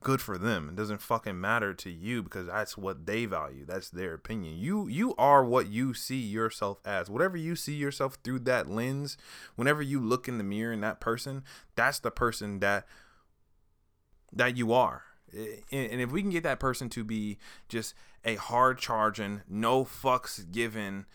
good 0.00 0.20
for 0.20 0.38
them. 0.38 0.68
It 0.68 0.76
doesn't 0.76 1.00
fucking 1.02 1.40
matter 1.40 1.74
to 1.74 1.90
you 1.90 2.22
because 2.22 2.46
that's 2.46 2.78
what 2.78 3.06
they 3.06 3.24
value. 3.24 3.64
That's 3.66 3.90
their 3.90 4.14
opinion. 4.14 4.58
You 4.58 4.86
you 4.86 5.14
are 5.16 5.44
what 5.44 5.68
you 5.68 5.94
see 5.94 6.20
yourself 6.20 6.78
as. 6.84 7.10
Whatever 7.10 7.36
you 7.36 7.56
see 7.56 7.74
yourself 7.74 8.18
through 8.22 8.40
that 8.40 8.70
lens, 8.70 9.16
whenever 9.56 9.82
you 9.82 10.00
look 10.00 10.28
in 10.28 10.38
the 10.38 10.44
mirror 10.44 10.72
in 10.72 10.80
that 10.82 11.00
person, 11.00 11.42
that's 11.74 11.98
the 11.98 12.10
person 12.10 12.60
that 12.60 12.86
that 14.32 14.56
you 14.56 14.72
are 14.72 15.02
and 15.32 16.00
if 16.00 16.10
we 16.10 16.22
can 16.22 16.30
get 16.30 16.42
that 16.44 16.60
person 16.60 16.88
to 16.90 17.04
be 17.04 17.38
just 17.68 17.94
a 18.24 18.36
hard 18.36 18.78
charging, 18.78 19.42
no 19.48 19.84
fucks 19.84 20.50
given, 20.50 21.06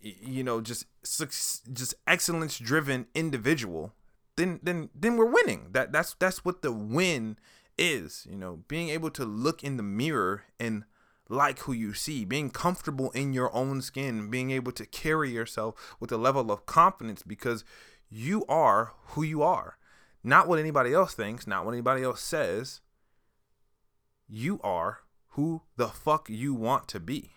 you 0.00 0.42
know, 0.42 0.60
just 0.60 0.86
just 1.02 1.94
excellence 2.06 2.58
driven 2.58 3.06
individual, 3.14 3.92
then 4.36 4.60
then 4.62 4.90
then 4.94 5.16
we're 5.16 5.26
winning. 5.26 5.68
That 5.72 5.92
that's 5.92 6.14
that's 6.18 6.44
what 6.44 6.62
the 6.62 6.72
win 6.72 7.38
is. 7.78 8.26
You 8.28 8.36
know, 8.36 8.60
being 8.68 8.88
able 8.90 9.10
to 9.10 9.24
look 9.24 9.62
in 9.62 9.76
the 9.76 9.82
mirror 9.82 10.44
and 10.58 10.84
like 11.28 11.60
who 11.60 11.72
you 11.72 11.92
see, 11.92 12.24
being 12.24 12.50
comfortable 12.50 13.10
in 13.10 13.32
your 13.32 13.54
own 13.54 13.82
skin, 13.82 14.30
being 14.30 14.50
able 14.50 14.72
to 14.72 14.86
carry 14.86 15.30
yourself 15.30 15.96
with 15.98 16.12
a 16.12 16.16
level 16.16 16.52
of 16.52 16.66
confidence 16.66 17.22
because 17.22 17.64
you 18.08 18.44
are 18.48 18.92
who 19.08 19.22
you 19.22 19.42
are. 19.42 19.76
Not 20.22 20.48
what 20.48 20.58
anybody 20.58 20.92
else 20.92 21.14
thinks, 21.14 21.46
not 21.46 21.64
what 21.64 21.72
anybody 21.72 22.02
else 22.02 22.20
says, 22.20 22.80
you 24.28 24.60
are 24.62 25.00
who 25.30 25.62
the 25.76 25.88
fuck 25.88 26.28
you 26.30 26.54
want 26.54 26.88
to 26.88 27.00
be. 27.00 27.32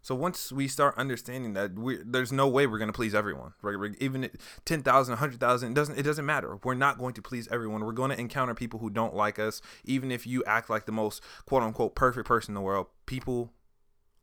So 0.00 0.14
once 0.14 0.52
we 0.52 0.68
start 0.68 0.96
understanding 0.96 1.54
that 1.54 1.74
we 1.74 1.98
there's 2.04 2.32
no 2.32 2.48
way 2.48 2.66
we're 2.66 2.78
going 2.78 2.88
to 2.88 2.96
please 2.96 3.14
everyone, 3.14 3.52
right? 3.60 3.94
Even 3.98 4.30
10,000, 4.64 5.12
100,000, 5.12 5.70
it 5.70 5.74
doesn't 5.74 5.98
it 5.98 6.02
doesn't 6.02 6.24
matter. 6.24 6.58
We're 6.62 6.74
not 6.74 6.98
going 6.98 7.14
to 7.14 7.22
please 7.22 7.48
everyone. 7.48 7.84
We're 7.84 7.92
going 7.92 8.10
to 8.10 8.20
encounter 8.20 8.54
people 8.54 8.78
who 8.78 8.90
don't 8.90 9.14
like 9.14 9.38
us. 9.38 9.60
Even 9.84 10.10
if 10.10 10.26
you 10.26 10.44
act 10.44 10.70
like 10.70 10.86
the 10.86 10.92
most 10.92 11.22
quote 11.46 11.62
unquote 11.62 11.94
perfect 11.94 12.26
person 12.26 12.52
in 12.52 12.54
the 12.54 12.60
world, 12.60 12.86
people 13.06 13.52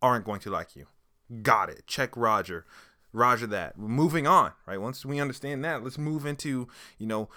aren't 0.02 0.26
going 0.26 0.40
to 0.42 0.50
like 0.50 0.76
you. 0.76 0.88
Got 1.42 1.70
it. 1.70 1.84
Check 1.88 2.16
Roger. 2.16 2.66
Roger 3.12 3.48
that. 3.48 3.78
Moving 3.78 4.28
on, 4.28 4.54
right? 4.66 4.80
Once 4.80 5.06
we 5.06 5.20
understand 5.20 5.64
that, 5.66 5.84
let's 5.84 5.98
move 5.98 6.26
into, 6.26 6.68
you 6.98 7.08
know, 7.08 7.30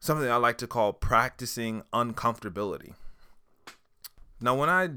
something 0.00 0.30
I 0.30 0.36
like 0.36 0.58
to 0.58 0.66
call 0.66 0.92
practicing 0.92 1.82
uncomfortability. 1.92 2.94
Now, 4.44 4.54
when 4.54 4.68
I 4.68 4.90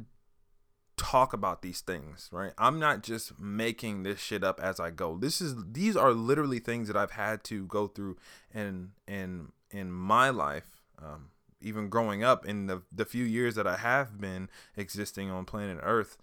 talk 0.97 1.31
about 1.31 1.61
these 1.61 1.79
things, 1.79 2.27
right? 2.33 2.51
I'm 2.57 2.79
not 2.79 3.01
just 3.01 3.39
making 3.39 4.03
this 4.03 4.19
shit 4.19 4.43
up 4.43 4.59
as 4.59 4.77
I 4.77 4.89
go. 4.89 5.17
This 5.17 5.39
is 5.39 5.55
these 5.71 5.95
are 5.95 6.11
literally 6.11 6.59
things 6.59 6.89
that 6.89 6.97
I've 6.97 7.11
had 7.11 7.45
to 7.45 7.65
go 7.65 7.87
through 7.87 8.17
in 8.53 8.91
in 9.07 9.53
in 9.71 9.89
my 9.89 10.29
life. 10.31 10.81
Um, 11.01 11.29
even 11.61 11.87
growing 11.87 12.25
up 12.25 12.45
in 12.45 12.65
the 12.65 12.81
the 12.91 13.05
few 13.05 13.23
years 13.23 13.55
that 13.55 13.65
I 13.65 13.77
have 13.77 14.19
been 14.19 14.49
existing 14.75 15.31
on 15.31 15.45
planet 15.45 15.79
Earth, 15.81 16.17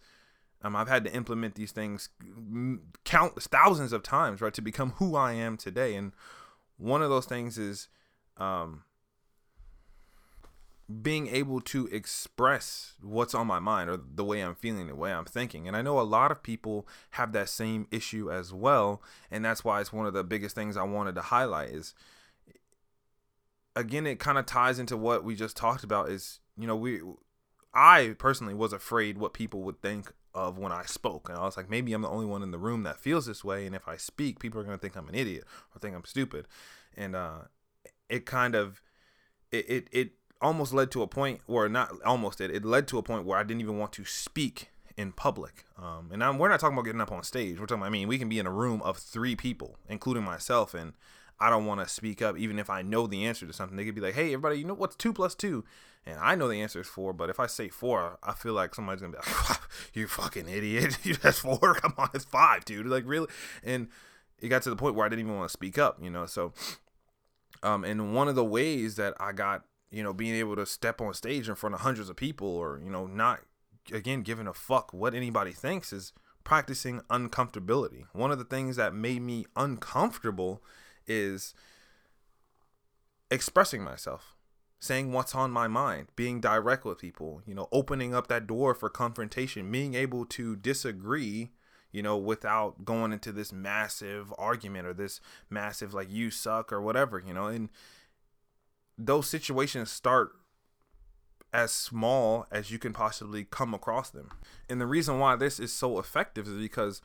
um, 0.60 0.76
I've 0.76 0.88
had 0.88 1.04
to 1.04 1.14
implement 1.14 1.54
these 1.54 1.72
things 1.72 2.10
countless 3.04 3.46
thousands 3.46 3.94
of 3.94 4.02
times, 4.02 4.42
right, 4.42 4.52
to 4.52 4.60
become 4.60 4.90
who 4.96 5.16
I 5.16 5.32
am 5.32 5.56
today. 5.56 5.94
And 5.94 6.12
one 6.76 7.00
of 7.00 7.08
those 7.08 7.24
things 7.24 7.56
is 7.56 7.88
um, 8.36 8.82
being 11.02 11.28
able 11.28 11.60
to 11.60 11.86
express 11.86 12.94
what's 13.00 13.34
on 13.34 13.46
my 13.46 13.58
mind 13.58 13.88
or 13.88 13.98
the 13.98 14.24
way 14.24 14.40
I'm 14.40 14.54
feeling, 14.54 14.86
the 14.86 14.94
way 14.94 15.12
I'm 15.12 15.24
thinking. 15.24 15.66
And 15.66 15.76
I 15.76 15.82
know 15.82 15.98
a 15.98 16.02
lot 16.02 16.30
of 16.30 16.42
people 16.42 16.86
have 17.12 17.32
that 17.32 17.48
same 17.48 17.86
issue 17.90 18.30
as 18.30 18.52
well. 18.52 19.02
And 19.30 19.44
that's 19.44 19.64
why 19.64 19.80
it's 19.80 19.92
one 19.92 20.06
of 20.06 20.12
the 20.12 20.24
biggest 20.24 20.54
things 20.54 20.76
I 20.76 20.82
wanted 20.82 21.14
to 21.14 21.22
highlight 21.22 21.70
is 21.70 21.94
again, 23.76 24.06
it 24.06 24.18
kind 24.18 24.38
of 24.38 24.46
ties 24.46 24.78
into 24.78 24.96
what 24.96 25.24
we 25.24 25.34
just 25.34 25.56
talked 25.56 25.84
about 25.84 26.08
is, 26.08 26.40
you 26.56 26.66
know, 26.66 26.76
we, 26.76 27.00
I 27.72 28.14
personally 28.18 28.54
was 28.54 28.72
afraid 28.72 29.18
what 29.18 29.34
people 29.34 29.62
would 29.62 29.80
think 29.80 30.12
of 30.34 30.58
when 30.58 30.72
I 30.72 30.84
spoke. 30.84 31.28
And 31.28 31.38
I 31.38 31.44
was 31.44 31.56
like, 31.56 31.70
maybe 31.70 31.92
I'm 31.92 32.02
the 32.02 32.08
only 32.08 32.26
one 32.26 32.42
in 32.42 32.50
the 32.50 32.58
room 32.58 32.82
that 32.84 32.98
feels 32.98 33.26
this 33.26 33.44
way. 33.44 33.66
And 33.66 33.74
if 33.74 33.88
I 33.88 33.96
speak, 33.96 34.38
people 34.38 34.60
are 34.60 34.64
going 34.64 34.76
to 34.76 34.80
think 34.80 34.96
I'm 34.96 35.08
an 35.08 35.14
idiot 35.14 35.44
or 35.74 35.78
think 35.78 35.94
I'm 35.94 36.04
stupid. 36.04 36.46
And, 36.96 37.16
uh, 37.16 37.38
it 38.08 38.26
kind 38.26 38.54
of, 38.54 38.80
it, 39.50 39.68
it, 39.68 39.88
it 39.90 40.12
almost 40.44 40.72
led 40.72 40.90
to 40.92 41.02
a 41.02 41.06
point 41.06 41.40
where 41.46 41.68
not 41.68 41.90
almost 42.04 42.40
it, 42.40 42.50
it 42.50 42.64
led 42.64 42.86
to 42.88 42.98
a 42.98 43.02
point 43.02 43.24
where 43.24 43.38
I 43.38 43.42
didn't 43.42 43.62
even 43.62 43.78
want 43.78 43.92
to 43.92 44.04
speak 44.04 44.70
in 44.96 45.12
public. 45.12 45.64
Um, 45.76 46.10
and 46.12 46.22
I'm, 46.22 46.38
we're 46.38 46.48
not 46.48 46.60
talking 46.60 46.76
about 46.76 46.84
getting 46.84 47.00
up 47.00 47.10
on 47.10 47.22
stage. 47.24 47.58
We're 47.58 47.66
talking 47.66 47.82
about, 47.82 47.86
I 47.86 47.90
mean, 47.90 48.08
we 48.08 48.18
can 48.18 48.28
be 48.28 48.38
in 48.38 48.46
a 48.46 48.50
room 48.50 48.80
of 48.82 48.98
three 48.98 49.34
people, 49.34 49.78
including 49.88 50.22
myself, 50.22 50.74
and 50.74 50.92
I 51.40 51.50
don't 51.50 51.66
want 51.66 51.80
to 51.80 51.88
speak 51.88 52.22
up, 52.22 52.38
even 52.38 52.58
if 52.58 52.70
I 52.70 52.82
know 52.82 53.06
the 53.06 53.24
answer 53.24 53.46
to 53.46 53.52
something. 53.52 53.76
They 53.76 53.84
could 53.84 53.94
be 53.94 54.00
like, 54.00 54.14
hey, 54.14 54.26
everybody, 54.26 54.58
you 54.58 54.64
know 54.64 54.74
what's 54.74 54.96
two 54.96 55.12
plus 55.12 55.34
two? 55.34 55.64
And 56.06 56.18
I 56.20 56.34
know 56.34 56.48
the 56.48 56.60
answer 56.60 56.80
is 56.80 56.86
four, 56.86 57.12
but 57.12 57.30
if 57.30 57.40
I 57.40 57.46
say 57.46 57.68
four, 57.68 58.18
I 58.22 58.32
feel 58.32 58.52
like 58.52 58.74
somebody's 58.74 59.00
to 59.00 59.08
be 59.08 59.16
like, 59.16 59.58
you 59.94 60.06
fucking 60.06 60.48
idiot. 60.48 60.98
That's 61.22 61.38
four. 61.38 61.74
Come 61.74 61.94
on, 61.96 62.10
it's 62.14 62.24
five, 62.24 62.64
dude. 62.64 62.86
Like, 62.86 63.04
really? 63.06 63.28
And 63.64 63.88
it 64.40 64.48
got 64.48 64.62
to 64.62 64.70
the 64.70 64.76
point 64.76 64.94
where 64.94 65.06
I 65.06 65.08
didn't 65.08 65.24
even 65.24 65.36
want 65.36 65.48
to 65.48 65.52
speak 65.52 65.78
up, 65.78 65.98
you 66.02 66.10
know? 66.10 66.26
So, 66.26 66.52
um, 67.62 67.84
and 67.84 68.14
one 68.14 68.28
of 68.28 68.34
the 68.34 68.44
ways 68.44 68.96
that 68.96 69.14
I 69.18 69.32
got 69.32 69.64
you 69.94 70.02
know, 70.02 70.12
being 70.12 70.34
able 70.34 70.56
to 70.56 70.66
step 70.66 71.00
on 71.00 71.14
stage 71.14 71.48
in 71.48 71.54
front 71.54 71.74
of 71.74 71.82
hundreds 71.82 72.08
of 72.08 72.16
people 72.16 72.48
or, 72.48 72.80
you 72.82 72.90
know, 72.90 73.06
not 73.06 73.40
again 73.92 74.22
giving 74.22 74.46
a 74.46 74.54
fuck 74.54 74.92
what 74.92 75.14
anybody 75.14 75.52
thinks 75.52 75.92
is 75.92 76.12
practicing 76.42 77.00
uncomfortability. 77.10 78.04
One 78.12 78.32
of 78.32 78.38
the 78.38 78.44
things 78.44 78.74
that 78.76 78.92
made 78.92 79.22
me 79.22 79.46
uncomfortable 79.54 80.62
is 81.06 81.54
expressing 83.30 83.84
myself, 83.84 84.34
saying 84.80 85.12
what's 85.12 85.34
on 85.34 85.52
my 85.52 85.68
mind, 85.68 86.08
being 86.16 86.40
direct 86.40 86.84
with 86.84 86.98
people, 86.98 87.40
you 87.46 87.54
know, 87.54 87.68
opening 87.70 88.14
up 88.14 88.26
that 88.26 88.48
door 88.48 88.74
for 88.74 88.90
confrontation, 88.90 89.70
being 89.70 89.94
able 89.94 90.24
to 90.26 90.56
disagree, 90.56 91.52
you 91.92 92.02
know, 92.02 92.16
without 92.16 92.84
going 92.84 93.12
into 93.12 93.30
this 93.30 93.52
massive 93.52 94.34
argument 94.36 94.88
or 94.88 94.92
this 94.92 95.20
massive 95.48 95.94
like 95.94 96.10
you 96.10 96.32
suck 96.32 96.72
or 96.72 96.82
whatever, 96.82 97.22
you 97.24 97.32
know, 97.32 97.46
and 97.46 97.70
those 98.96 99.28
situations 99.28 99.90
start 99.90 100.32
as 101.52 101.72
small 101.72 102.46
as 102.50 102.70
you 102.70 102.78
can 102.78 102.92
possibly 102.92 103.44
come 103.44 103.74
across 103.74 104.10
them. 104.10 104.30
And 104.68 104.80
the 104.80 104.86
reason 104.86 105.18
why 105.18 105.36
this 105.36 105.60
is 105.60 105.72
so 105.72 105.98
effective 105.98 106.48
is 106.48 106.54
because 106.54 107.00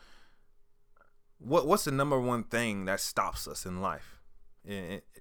what 1.38 1.68
what's 1.68 1.86
the 1.86 1.92
number 1.92 2.20
one 2.20 2.44
thing 2.44 2.86
that 2.86 3.00
stops 3.00 3.48
us 3.48 3.66
in 3.66 3.82
life? 3.82 4.20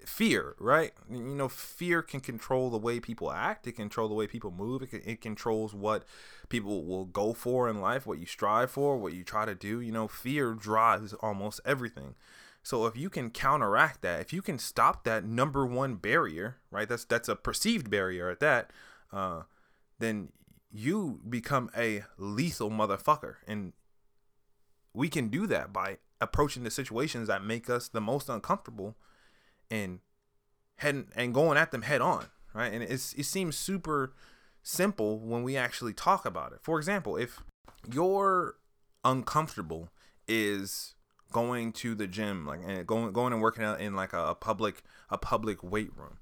fear, 0.05 0.55
right? 0.59 0.93
You 1.11 1.19
know, 1.19 1.49
fear 1.49 2.03
can 2.03 2.21
control 2.21 2.71
the 2.71 2.79
way 2.79 3.01
people 3.01 3.31
act. 3.31 3.67
It 3.67 3.73
control 3.73 4.09
the 4.09 4.15
way 4.15 4.27
people 4.27 4.51
move. 4.51 4.83
It, 4.83 4.91
can, 4.91 5.03
it 5.05 5.21
controls 5.21 5.75
what 5.75 6.05
people 6.49 6.85
will 6.85 7.05
go 7.05 7.33
for 7.33 7.69
in 7.69 7.81
life, 7.81 8.07
what 8.07 8.19
you 8.19 8.27
strive 8.27 8.71
for, 8.71 8.97
what 8.97 9.13
you 9.13 9.25
try 9.25 9.45
to 9.45 9.55
do. 9.55 9.81
You 9.81 9.93
know, 9.93 10.09
fear 10.09 10.55
drives 10.55 11.13
almost 11.15 11.61
everything. 11.65 12.15
So 12.63 12.87
if 12.87 12.97
you 12.97 13.09
can 13.09 13.31
counteract 13.31 14.03
that, 14.03 14.21
if 14.21 14.33
you 14.33 14.43
can 14.43 14.59
stop 14.59 15.05
that 15.05 15.25
number 15.25 15.65
one 15.65 15.97
barrier, 15.97 16.57
right? 16.71 16.89
That's 16.89 17.05
that's 17.05 17.29
a 17.29 17.37
perceived 17.37 17.91
barrier 17.91 18.29
at 18.31 18.41
that. 18.41 18.71
Uh, 19.13 19.43
then 19.99 20.31
you 20.71 21.21
become 21.29 21.71
a 21.77 22.05
lethal 22.19 22.71
motherfucker, 22.71 23.37
and 23.47 23.73
we 24.93 25.09
can 25.09 25.29
do 25.29 25.47
that 25.47 25.73
by 25.73 25.99
approaching 26.21 26.65
the 26.65 26.71
situations 26.71 27.29
that 27.29 27.43
make 27.43 27.71
us 27.71 27.89
the 27.89 28.01
most 28.01 28.29
uncomfortable, 28.29 28.97
and 29.71 30.01
heading 30.77 31.09
and 31.17 31.33
going 31.33 31.57
at 31.57 31.71
them 31.71 31.83
head 31.83 32.01
on, 32.01 32.27
right? 32.53 32.73
And 32.73 32.83
it's 32.83 33.15
it 33.15 33.25
seems 33.25 33.57
super 33.57 34.13
simple 34.63 35.19
when 35.19 35.43
we 35.43 35.57
actually 35.57 35.95
talk 35.95 36.27
about 36.27 36.53
it. 36.53 36.59
For 36.61 36.79
example, 36.79 37.17
if 37.17 37.43
you're 37.91 38.57
uncomfortable 39.05 39.89
is 40.27 40.95
going 41.33 41.73
to 41.73 41.95
the 41.95 42.07
gym, 42.07 42.47
like 42.47 42.61
and 42.65 42.87
going 42.87 43.13
going 43.13 43.33
and 43.33 43.43
working 43.43 43.65
out 43.65 43.81
in 43.81 43.95
like 43.95 44.13
a, 44.13 44.29
a 44.29 44.35
public 44.35 44.83
a 45.11 45.19
public 45.19 45.63
weight 45.63 45.91
room. 45.97 46.19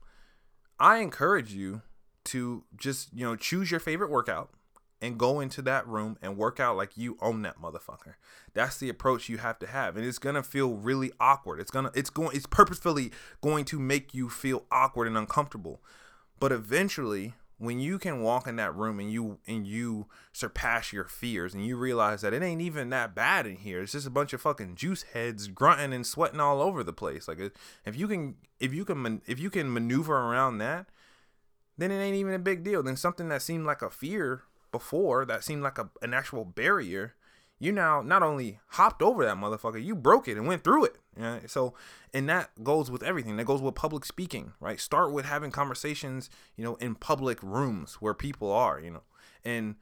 I 0.78 0.98
encourage 0.98 1.52
you 1.52 1.82
to 2.26 2.64
just 2.76 3.12
you 3.12 3.24
know 3.24 3.36
choose 3.36 3.70
your 3.70 3.80
favorite 3.80 4.10
workout 4.10 4.50
and 5.00 5.18
go 5.18 5.40
into 5.40 5.60
that 5.62 5.86
room 5.86 6.16
and 6.22 6.36
work 6.36 6.58
out 6.58 6.76
like 6.76 6.96
you 6.96 7.16
own 7.20 7.42
that 7.42 7.60
motherfucker. 7.60 8.14
That's 8.54 8.78
the 8.78 8.88
approach 8.88 9.28
you 9.28 9.38
have 9.38 9.58
to 9.58 9.66
have. 9.66 9.96
And 9.96 10.06
it's 10.06 10.18
going 10.18 10.34
to 10.34 10.42
feel 10.42 10.74
really 10.74 11.12
awkward. 11.20 11.60
It's 11.60 11.70
going 11.70 11.86
to 11.86 11.92
it's 11.94 12.10
going 12.10 12.34
it's 12.34 12.46
purposefully 12.46 13.12
going 13.40 13.64
to 13.66 13.78
make 13.78 14.14
you 14.14 14.30
feel 14.30 14.64
awkward 14.70 15.06
and 15.06 15.16
uncomfortable. 15.16 15.82
But 16.38 16.52
eventually, 16.52 17.34
when 17.58 17.80
you 17.80 17.98
can 17.98 18.20
walk 18.20 18.46
in 18.46 18.56
that 18.56 18.74
room 18.74 19.00
and 19.00 19.10
you 19.10 19.38
and 19.46 19.66
you 19.66 20.06
surpass 20.32 20.92
your 20.92 21.04
fears 21.04 21.54
and 21.54 21.66
you 21.66 21.76
realize 21.76 22.20
that 22.20 22.34
it 22.34 22.42
ain't 22.42 22.60
even 22.60 22.90
that 22.90 23.14
bad 23.14 23.46
in 23.46 23.56
here 23.56 23.82
it's 23.82 23.92
just 23.92 24.06
a 24.06 24.10
bunch 24.10 24.32
of 24.32 24.40
fucking 24.40 24.74
juice 24.74 25.04
heads 25.14 25.48
grunting 25.48 25.92
and 25.92 26.06
sweating 26.06 26.40
all 26.40 26.60
over 26.60 26.82
the 26.82 26.92
place. 26.92 27.26
Like 27.28 27.38
if 27.84 27.96
you 27.96 28.08
can 28.08 28.36
if 28.60 28.74
you 28.74 28.84
can 28.84 29.22
if 29.26 29.38
you 29.40 29.50
can 29.50 29.72
maneuver 29.72 30.16
around 30.16 30.58
that 30.58 30.86
then 31.78 31.90
it 31.90 32.00
ain't 32.00 32.16
even 32.16 32.34
a 32.34 32.38
big 32.38 32.62
deal. 32.62 32.82
Then 32.82 32.96
something 32.96 33.28
that 33.28 33.42
seemed 33.42 33.66
like 33.66 33.82
a 33.82 33.90
fear 33.90 34.42
before 34.72 35.24
that 35.24 35.44
seemed 35.44 35.62
like 35.62 35.78
a, 35.78 35.88
an 36.02 36.14
actual 36.14 36.44
barrier 36.44 37.14
you 37.58 37.72
now 37.72 38.02
not 38.02 38.22
only 38.22 38.58
hopped 38.68 39.02
over 39.02 39.24
that 39.24 39.36
motherfucker, 39.36 39.82
you 39.82 39.94
broke 39.94 40.28
it 40.28 40.36
and 40.36 40.46
went 40.46 40.62
through 40.62 40.84
it. 40.86 40.98
Right? 41.16 41.48
So, 41.48 41.74
and 42.12 42.28
that 42.28 42.50
goes 42.62 42.90
with 42.90 43.02
everything. 43.02 43.36
That 43.36 43.46
goes 43.46 43.62
with 43.62 43.74
public 43.74 44.04
speaking, 44.04 44.52
right? 44.60 44.78
Start 44.78 45.12
with 45.12 45.24
having 45.24 45.50
conversations, 45.50 46.28
you 46.56 46.64
know, 46.64 46.74
in 46.76 46.94
public 46.94 47.42
rooms 47.42 47.94
where 47.94 48.14
people 48.14 48.52
are, 48.52 48.80
you 48.80 48.90
know, 48.90 49.02
and 49.44 49.76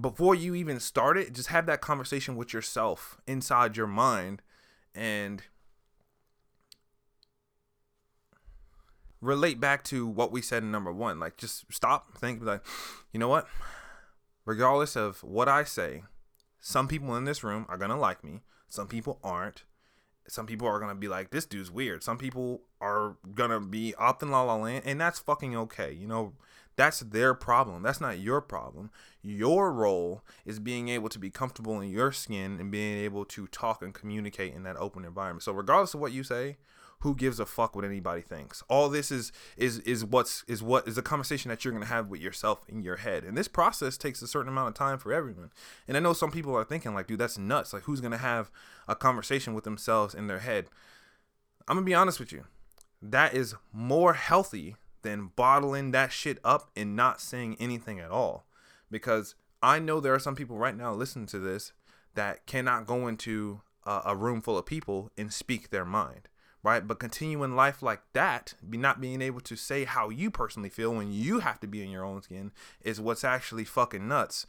before 0.00 0.34
you 0.34 0.54
even 0.54 0.80
start 0.80 1.16
it, 1.16 1.32
just 1.32 1.48
have 1.48 1.66
that 1.66 1.80
conversation 1.80 2.34
with 2.34 2.52
yourself 2.52 3.20
inside 3.26 3.76
your 3.76 3.86
mind 3.86 4.42
and 4.94 5.44
relate 9.20 9.60
back 9.60 9.84
to 9.84 10.06
what 10.06 10.32
we 10.32 10.42
said 10.42 10.62
in 10.62 10.70
number 10.70 10.92
one. 10.92 11.20
Like, 11.20 11.36
just 11.36 11.64
stop, 11.72 12.18
think, 12.18 12.42
like, 12.42 12.64
you 13.12 13.20
know 13.20 13.28
what? 13.28 13.46
Regardless 14.44 14.96
of 14.96 15.22
what 15.22 15.48
I 15.48 15.64
say, 15.64 16.02
some 16.66 16.88
people 16.88 17.14
in 17.14 17.24
this 17.24 17.44
room 17.44 17.66
are 17.68 17.76
gonna 17.76 17.98
like 17.98 18.24
me. 18.24 18.40
Some 18.68 18.88
people 18.88 19.18
aren't. 19.22 19.64
Some 20.26 20.46
people 20.46 20.66
are 20.66 20.80
gonna 20.80 20.94
be 20.94 21.08
like, 21.08 21.28
this 21.28 21.44
dude's 21.44 21.70
weird. 21.70 22.02
Some 22.02 22.16
people 22.16 22.62
are 22.80 23.18
gonna 23.34 23.60
be 23.60 23.94
up 23.98 24.22
in 24.22 24.30
la 24.30 24.40
la 24.40 24.56
land, 24.56 24.82
and 24.86 24.98
that's 24.98 25.18
fucking 25.18 25.54
okay. 25.54 25.92
You 25.92 26.06
know, 26.06 26.32
that's 26.76 27.00
their 27.00 27.34
problem. 27.34 27.82
That's 27.82 28.00
not 28.00 28.18
your 28.18 28.40
problem. 28.40 28.90
Your 29.20 29.74
role 29.74 30.22
is 30.46 30.58
being 30.58 30.88
able 30.88 31.10
to 31.10 31.18
be 31.18 31.28
comfortable 31.28 31.78
in 31.82 31.90
your 31.90 32.12
skin 32.12 32.58
and 32.58 32.70
being 32.70 32.96
able 33.04 33.26
to 33.26 33.46
talk 33.48 33.82
and 33.82 33.92
communicate 33.92 34.54
in 34.54 34.62
that 34.62 34.78
open 34.78 35.04
environment. 35.04 35.42
So 35.42 35.52
regardless 35.52 35.92
of 35.92 36.00
what 36.00 36.12
you 36.12 36.24
say, 36.24 36.56
who 37.04 37.14
gives 37.14 37.38
a 37.38 37.44
fuck 37.44 37.76
what 37.76 37.84
anybody 37.84 38.22
thinks. 38.22 38.62
All 38.66 38.88
this 38.88 39.12
is 39.12 39.30
is 39.58 39.78
is 39.80 40.02
what's 40.02 40.42
is 40.48 40.62
what 40.62 40.88
is 40.88 40.96
a 40.96 41.02
conversation 41.02 41.50
that 41.50 41.62
you're 41.62 41.72
going 41.72 41.84
to 41.84 41.88
have 41.88 42.08
with 42.08 42.22
yourself 42.22 42.64
in 42.66 42.82
your 42.82 42.96
head. 42.96 43.24
And 43.24 43.36
this 43.36 43.46
process 43.46 43.98
takes 43.98 44.22
a 44.22 44.26
certain 44.26 44.48
amount 44.48 44.68
of 44.68 44.74
time 44.74 44.96
for 44.96 45.12
everyone. 45.12 45.50
And 45.86 45.98
i 45.98 46.00
know 46.00 46.14
some 46.14 46.30
people 46.30 46.56
are 46.56 46.64
thinking 46.64 46.94
like 46.94 47.06
dude 47.06 47.18
that's 47.18 47.36
nuts. 47.36 47.74
Like 47.74 47.82
who's 47.82 48.00
going 48.00 48.12
to 48.12 48.18
have 48.18 48.50
a 48.88 48.96
conversation 48.96 49.52
with 49.52 49.64
themselves 49.64 50.14
in 50.14 50.28
their 50.28 50.38
head? 50.38 50.70
I'm 51.68 51.76
going 51.76 51.84
to 51.84 51.90
be 51.90 51.94
honest 51.94 52.18
with 52.18 52.32
you. 52.32 52.44
That 53.02 53.34
is 53.34 53.54
more 53.70 54.14
healthy 54.14 54.76
than 55.02 55.30
bottling 55.36 55.90
that 55.90 56.10
shit 56.10 56.38
up 56.42 56.70
and 56.74 56.96
not 56.96 57.20
saying 57.20 57.58
anything 57.60 58.00
at 58.00 58.10
all. 58.10 58.46
Because 58.90 59.34
i 59.62 59.78
know 59.78 60.00
there 60.00 60.14
are 60.14 60.18
some 60.18 60.36
people 60.36 60.56
right 60.56 60.76
now 60.76 60.94
listening 60.94 61.26
to 61.26 61.38
this 61.38 61.74
that 62.14 62.46
cannot 62.46 62.86
go 62.86 63.06
into 63.08 63.60
a, 63.84 64.00
a 64.06 64.16
room 64.16 64.40
full 64.40 64.56
of 64.56 64.64
people 64.64 65.10
and 65.18 65.30
speak 65.30 65.68
their 65.68 65.84
mind 65.84 66.28
right? 66.64 66.88
But 66.88 66.98
continuing 66.98 67.54
life 67.54 67.82
like 67.82 68.00
that, 68.14 68.54
be 68.68 68.78
not 68.78 69.00
being 69.00 69.22
able 69.22 69.40
to 69.42 69.54
say 69.54 69.84
how 69.84 70.08
you 70.08 70.30
personally 70.30 70.70
feel 70.70 70.94
when 70.94 71.12
you 71.12 71.40
have 71.40 71.60
to 71.60 71.68
be 71.68 71.84
in 71.84 71.90
your 71.90 72.04
own 72.04 72.22
skin 72.22 72.50
is 72.80 73.00
what's 73.00 73.22
actually 73.22 73.64
fucking 73.64 74.08
nuts. 74.08 74.46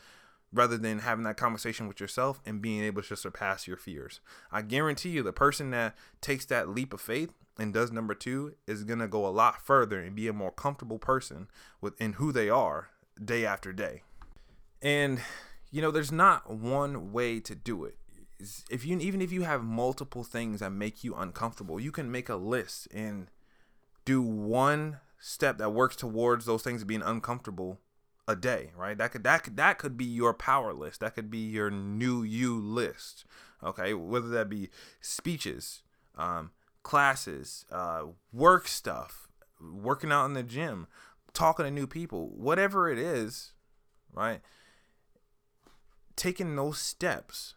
Rather 0.54 0.78
than 0.78 1.00
having 1.00 1.26
that 1.26 1.36
conversation 1.36 1.86
with 1.86 2.00
yourself 2.00 2.40
and 2.46 2.62
being 2.62 2.82
able 2.82 3.02
to 3.02 3.18
surpass 3.18 3.68
your 3.68 3.76
fears. 3.76 4.22
I 4.54 4.62
guarantee 4.62 5.10
you, 5.10 5.22
the 5.22 5.34
person 5.34 5.72
that 5.72 5.98
takes 6.22 6.46
that 6.46 6.70
leap 6.70 6.94
of 6.94 7.02
faith 7.02 7.32
and 7.60 7.74
does 7.74 7.92
number 7.92 8.14
two 8.14 8.56
is 8.66 8.86
gonna 8.86 9.10
go 9.10 9.26
a 9.26 9.30
lot 9.30 9.66
further 9.66 10.00
and 10.00 10.16
be 10.16 10.30
a 10.30 10.34
more 10.34 10.52
comfortable 10.52 11.00
person 11.00 11.50
within 11.82 12.14
who 12.14 12.32
they 12.32 12.50
are 12.50 12.90
day 13.22 13.46
after 13.46 13.74
day. 13.74 14.04
And 14.82 15.20
you 15.72 15.82
know, 15.82 15.92
there's 15.92 16.12
not 16.12 16.50
one 16.50 17.12
way 17.12 17.42
to 17.42 17.54
do 17.54 17.84
it 17.84 17.98
if 18.70 18.86
you 18.86 18.98
even 19.00 19.22
if 19.22 19.32
you 19.32 19.44
have 19.44 19.64
multiple 19.64 20.24
things 20.24 20.60
that 20.60 20.72
make 20.72 21.04
you 21.04 21.16
uncomfortable, 21.16 21.80
you 21.80 21.92
can 21.92 22.12
make 22.12 22.30
a 22.30 22.36
list 22.36 22.88
and 22.94 23.30
do 24.04 24.22
one 24.22 25.00
step 25.20 25.58
that 25.58 25.72
works 25.72 25.96
towards 25.96 26.46
those 26.46 26.62
things 26.62 26.84
being 26.84 27.02
uncomfortable 27.02 27.80
a 28.28 28.36
day, 28.36 28.72
right? 28.76 28.98
That 28.98 29.12
could 29.12 29.24
that 29.24 29.44
could 29.44 29.58
that 29.58 29.78
could 29.78 29.98
be 29.98 30.06
your 30.06 30.34
power 30.34 30.74
list. 30.74 31.00
That 31.00 31.16
could 31.16 31.30
be 31.30 31.40
your 31.40 31.70
new 31.70 32.24
you 32.24 32.60
list. 32.60 33.26
Okay, 33.64 33.94
whether 33.94 34.28
that 34.30 34.50
be 34.50 34.70
speeches, 35.00 35.82
um, 36.16 36.52
classes, 36.84 37.66
uh, 37.72 38.04
work 38.32 38.68
stuff, 38.68 39.28
working 39.60 40.12
out 40.12 40.26
in 40.26 40.34
the 40.34 40.44
gym, 40.44 40.88
talking 41.34 41.66
to 41.66 41.72
new 41.72 41.88
people, 41.88 42.30
whatever 42.36 42.90
it 42.90 43.00
is, 43.00 43.54
right? 44.14 44.42
Taking 46.16 46.56
those 46.56 46.78
steps 46.78 47.55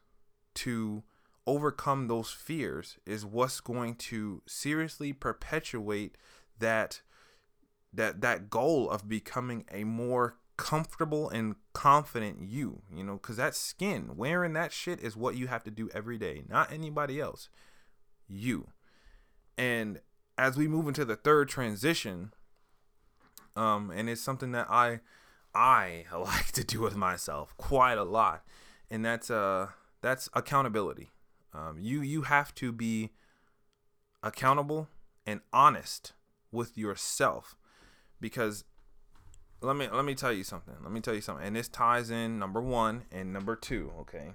to 0.59 1.03
overcome 1.47 2.09
those 2.09 2.31
fears 2.31 2.99
is 3.07 3.25
what's 3.25 3.61
going 3.61 3.95
to 3.95 4.43
seriously 4.47 5.13
perpetuate 5.13 6.17
that 6.59 7.01
that 7.93 8.21
that 8.21 8.51
goal 8.51 8.91
of 8.91 9.09
becoming 9.09 9.65
a 9.73 9.83
more 9.85 10.37
comfortable 10.59 11.31
and 11.31 11.55
confident 11.73 12.39
you 12.41 12.83
you 12.95 13.03
know 13.03 13.15
because 13.15 13.37
that 13.37 13.55
skin 13.55 14.11
wearing 14.17 14.53
that 14.53 14.73
shit 14.73 15.01
is 15.01 15.17
what 15.17 15.37
you 15.37 15.47
have 15.47 15.63
to 15.63 15.71
do 15.71 15.89
every 15.95 16.19
day 16.19 16.43
not 16.49 16.71
anybody 16.73 17.21
else 17.21 17.49
you. 18.29 18.69
And 19.57 20.01
as 20.37 20.57
we 20.57 20.69
move 20.69 20.87
into 20.87 21.05
the 21.05 21.17
third 21.17 21.49
transition 21.49 22.33
um 23.57 23.91
and 23.91 24.09
it's 24.09 24.21
something 24.21 24.53
that 24.53 24.71
i 24.71 25.01
i 25.53 26.05
like 26.17 26.53
to 26.53 26.63
do 26.63 26.81
with 26.81 26.95
myself 26.95 27.57
quite 27.57 27.99
a 27.99 28.05
lot 28.05 28.45
and 28.89 29.05
that's 29.05 29.31
uh 29.31 29.67
that's 30.01 30.29
accountability. 30.35 31.11
Um, 31.53 31.79
you 31.81 32.01
you 32.03 32.23
have 32.23 32.55
to 32.57 32.73
be 32.73 33.11
accountable 34.23 34.89
and 35.27 35.41
honest 35.53 36.13
with 36.51 36.77
yourself 36.77 37.57
because 38.21 38.65
let 39.61 39.77
me 39.77 39.89
let 39.93 40.05
me 40.05 40.15
tell 40.15 40.33
you 40.33 40.45
something. 40.45 40.75
Let 40.83 40.93
me 40.93 41.01
tell 41.01 41.15
you 41.15 41.21
something. 41.21 41.47
And 41.47 41.57
this 41.57 41.69
ties 41.69 42.11
in 42.11 42.39
number 42.39 42.61
1 42.61 43.05
and 43.11 43.33
number 43.33 43.57
2, 43.57 43.93
okay? 44.01 44.33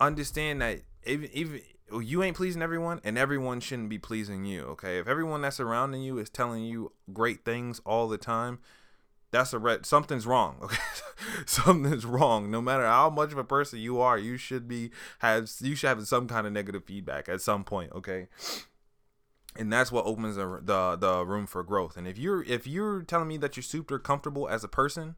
Understand 0.00 0.62
that 0.62 0.80
even 1.04 1.28
even 1.32 1.60
you 2.00 2.22
ain't 2.22 2.36
pleasing 2.36 2.62
everyone 2.62 3.00
and 3.02 3.18
everyone 3.18 3.60
shouldn't 3.60 3.88
be 3.88 3.98
pleasing 3.98 4.44
you, 4.44 4.62
okay? 4.62 4.98
If 4.98 5.08
everyone 5.08 5.42
that's 5.42 5.56
surrounding 5.56 6.02
you 6.02 6.18
is 6.18 6.30
telling 6.30 6.62
you 6.62 6.92
great 7.12 7.44
things 7.44 7.80
all 7.84 8.08
the 8.08 8.18
time, 8.18 8.60
that's 9.30 9.52
a 9.52 9.58
red 9.58 9.84
something's 9.84 10.26
wrong 10.26 10.56
okay? 10.62 10.76
Something's 11.46 12.06
wrong. 12.06 12.50
No 12.50 12.60
matter 12.60 12.86
how 12.86 13.10
much 13.10 13.32
of 13.32 13.38
a 13.38 13.44
person 13.44 13.80
you 13.80 14.00
are 14.00 14.18
you 14.18 14.36
should 14.36 14.68
be 14.68 14.90
have 15.18 15.50
you 15.60 15.74
should 15.74 15.88
have 15.88 16.06
some 16.06 16.28
kind 16.28 16.46
of 16.46 16.52
negative 16.52 16.84
feedback 16.84 17.28
at 17.28 17.40
some 17.40 17.64
point 17.64 17.92
okay? 17.92 18.28
And 19.56 19.72
that's 19.72 19.90
what 19.90 20.06
opens 20.06 20.36
the, 20.36 20.60
the 20.62 20.96
the 20.96 21.26
room 21.26 21.46
for 21.46 21.62
growth. 21.62 21.96
And 21.96 22.06
if 22.06 22.18
you're 22.18 22.42
if 22.44 22.66
you're 22.66 23.02
telling 23.02 23.28
me 23.28 23.36
that 23.38 23.56
you're 23.56 23.62
super 23.62 23.98
comfortable 23.98 24.48
as 24.48 24.64
a 24.64 24.68
person 24.68 25.16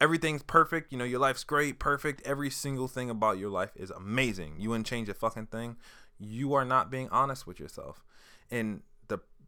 everything's 0.00 0.42
perfect 0.42 0.90
you 0.90 0.98
know 0.98 1.04
your 1.04 1.20
life's 1.20 1.44
great 1.44 1.78
perfect 1.78 2.20
every 2.26 2.50
single 2.50 2.88
thing 2.88 3.08
about 3.08 3.38
your 3.38 3.50
life 3.50 3.72
is 3.76 3.90
amazing. 3.90 4.54
You 4.58 4.70
wouldn't 4.70 4.86
change 4.86 5.08
a 5.08 5.14
fucking 5.14 5.46
thing. 5.46 5.76
You 6.18 6.54
are 6.54 6.64
not 6.64 6.90
being 6.90 7.08
honest 7.10 7.46
with 7.46 7.58
yourself. 7.58 8.04
And 8.50 8.82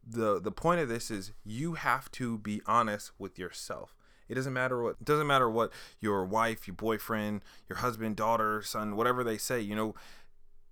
the 0.07 0.41
the 0.41 0.53
point 0.53 0.81
of 0.81 0.89
this 0.89 1.11
is 1.11 1.33
you 1.45 1.75
have 1.75 2.11
to 2.13 2.39
be 2.39 2.61
honest 2.67 3.13
with 3.19 3.39
yourself. 3.39 3.95
It 4.29 4.35
doesn't 4.35 4.53
matter 4.53 4.83
what 4.83 4.97
it 5.01 5.05
doesn't 5.05 5.27
matter 5.27 5.51
what 5.51 5.73
your 6.01 6.25
wife, 6.25 6.67
your 6.67 6.75
boyfriend, 6.75 7.43
your 7.69 7.79
husband, 7.79 8.17
daughter, 8.17 8.63
son, 8.63 8.97
whatever 8.97 9.23
they 9.23 9.39
say, 9.39 9.61
you 9.61 9.77
know, 9.77 9.95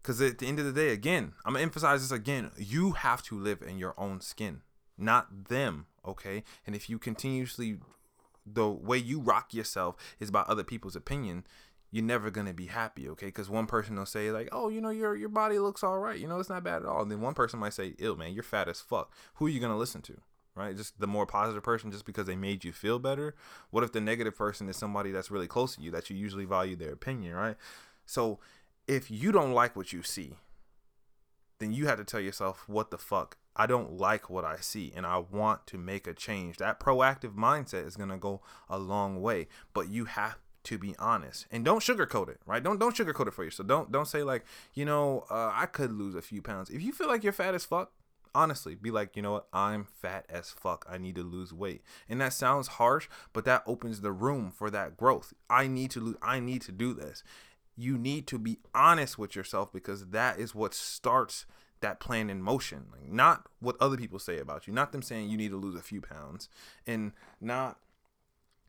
cuz 0.03 0.21
at 0.21 0.39
the 0.39 0.47
end 0.47 0.59
of 0.59 0.65
the 0.65 0.73
day 0.73 0.91
again, 0.91 1.35
I'm 1.45 1.53
going 1.53 1.61
to 1.61 1.65
emphasize 1.65 2.03
this 2.03 2.17
again, 2.17 2.51
you 2.57 2.93
have 2.93 3.23
to 3.25 3.39
live 3.39 3.63
in 3.63 3.79
your 3.79 3.95
own 3.99 4.21
skin, 4.21 4.63
not 4.97 5.49
them, 5.49 5.87
okay? 6.05 6.45
And 6.67 6.75
if 6.75 6.89
you 6.89 6.99
continuously 6.99 7.79
the 8.45 8.69
way 8.69 8.99
you 8.99 9.21
rock 9.21 9.55
yourself 9.55 9.97
is 10.19 10.31
by 10.31 10.41
other 10.41 10.65
people's 10.65 10.97
opinion, 10.97 11.45
you're 11.93 12.03
never 12.03 12.31
gonna 12.31 12.55
be 12.55 12.67
happy, 12.67 13.09
okay? 13.11 13.27
Because 13.27 13.51
one 13.51 13.67
person 13.67 13.97
will 13.97 14.07
say 14.07 14.33
like, 14.33 14.49
"Oh, 14.51 14.69
you 14.71 14.81
know, 14.81 14.91
your 14.91 15.15
your 15.15 15.29
body 15.29 15.59
looks 15.59 15.85
all 15.85 15.99
right. 15.99 16.19
You 16.19 16.27
know, 16.27 16.41
it's 16.41 16.49
not 16.49 16.65
bad 16.65 16.83
at 16.83 16.89
all." 16.89 17.03
And 17.03 17.11
then 17.11 17.21
one 17.21 17.35
person 17.35 17.61
might 17.61 17.75
say, 17.75 17.95
"Ill 17.99 18.17
man, 18.17 18.33
you're 18.33 18.43
fat 18.43 18.69
as 18.69 18.81
fuck." 18.81 19.13
Who 19.35 19.47
are 19.47 19.51
you 19.51 19.61
gonna 19.61 19.77
listen 19.77 20.01
to? 20.03 20.21
Right? 20.55 20.77
Just 20.77 20.99
the 20.99 21.07
more 21.07 21.27
positive 21.27 21.63
person, 21.63 21.93
just 21.93 22.07
because 22.07 22.27
they 22.27 22.35
made 22.35 22.65
you 22.65 22.73
feel 22.73 22.99
better. 22.99 23.35
What 23.71 23.85
if 23.85 23.93
the 23.93 24.01
negative 24.01 24.37
person 24.37 24.69
is 24.69 24.77
somebody 24.77 25.13
that's 25.13 25.31
really 25.31 25.47
close 25.47 25.77
to 25.77 25.83
you 25.83 25.91
that 25.93 26.11
you 26.11 26.17
usually 26.17 26.45
value 26.47 26.77
their 26.77 26.93
opinion, 26.93 27.35
right? 27.35 27.57
So 28.07 28.41
if 28.87 29.11
you 29.11 29.31
don't 29.31 29.53
like 29.53 29.77
what 29.77 29.93
you 29.93 30.03
see, 30.03 30.37
then 31.59 31.73
you 31.73 31.87
have 31.87 31.99
to 31.99 32.05
tell 32.05 32.21
yourself, 32.21 32.69
"What 32.69 32.91
the 32.91 32.99
fuck." 32.99 33.37
I 33.55 33.67
don't 33.67 33.99
like 33.99 34.31
what 34.31 34.47
I 34.47 34.57
see 34.57 34.93
and 34.97 35.05
I 35.05 35.19
want 35.19 35.67
to 35.67 35.79
make 35.79 36.07
a 36.07 36.15
change. 36.15 36.57
That 36.57 36.81
proactive 36.81 37.35
mindset 37.35 37.87
is 37.87 37.97
going 37.97 38.09
to 38.09 38.17
go 38.17 38.41
a 38.69 38.79
long 38.79 39.21
way, 39.21 39.49
but 39.75 39.89
you 39.91 40.07
have 40.07 40.39
to 40.65 40.79
be 40.79 40.95
honest. 40.99 41.47
And 41.51 41.65
don't 41.65 41.83
sugarcoat 41.83 42.29
it 42.29 42.41
right? 42.47 42.63
Don't 42.63 42.79
don't 42.79 42.97
sugarcoat 42.97 43.29
it 43.29 43.35
for 43.35 43.45
you 43.45 43.51
so 43.51 43.65
don't 43.65 43.91
don't 43.91 44.09
say 44.09 44.23
like 44.23 44.45
you 44.75 44.85
know 44.85 45.25
uh, 45.31 45.53
i 45.55 45.67
could 45.67 45.93
lose 45.93 46.15
a 46.15 46.23
few 46.23 46.43
pounds. 46.43 46.71
If 46.71 46.83
you 46.83 46.93
feel 46.93 47.09
like 47.09 47.25
you're 47.25 47.33
fat 47.33 47.55
as 47.55 47.65
fuck 47.65 47.93
honestly 48.35 48.75
be 48.75 48.91
like 48.91 49.15
you 49.17 49.23
know 49.23 49.33
what? 49.33 49.47
I'm 49.53 49.85
fat 49.85 50.27
as 50.29 50.51
fuck. 50.51 50.87
I 50.89 50.99
need 50.99 51.17
to 51.17 51.23
lose 51.23 51.53
weight. 51.53 51.83
And 52.09 52.21
that 52.21 52.33
sounds 52.33 52.69
harsh 52.69 53.09
but 53.33 53.45
that 53.45 53.63
opens 53.67 54.01
the 54.01 54.13
room 54.13 54.51
for 54.51 54.71
that 54.71 54.97
growth. 54.97 55.33
I 55.51 55.67
need 55.67 55.91
to 55.93 56.01
lose 56.01 56.17
i 56.23 56.41
need 56.41 56.63
to 56.63 56.73
do 56.73 56.95
this. 56.95 57.23
You 57.77 57.99
need 57.99 58.27
to 58.29 58.39
be 58.39 58.59
honest 58.75 59.19
with 59.19 59.35
yourself 59.35 59.73
because 59.73 60.09
that 60.09 60.39
is 60.39 60.55
what 60.55 60.75
starts 60.75 61.47
that 61.81 62.01
plan 62.01 62.31
in 62.31 62.41
motion. 62.41 62.87
Like 62.93 63.11
not 63.11 63.47
what 63.61 63.77
other 63.81 63.97
people 63.97 64.19
say 64.19 64.39
about 64.39 64.67
you 64.67 64.73
not 64.73 64.93
them 64.93 65.03
saying 65.03 65.29
you 65.29 65.37
need 65.37 65.51
to 65.51 65.57
lose 65.57 65.75
a 65.75 65.83
few 65.83 66.01
pounds 66.01 66.49
and 66.87 67.13
not 67.41 67.79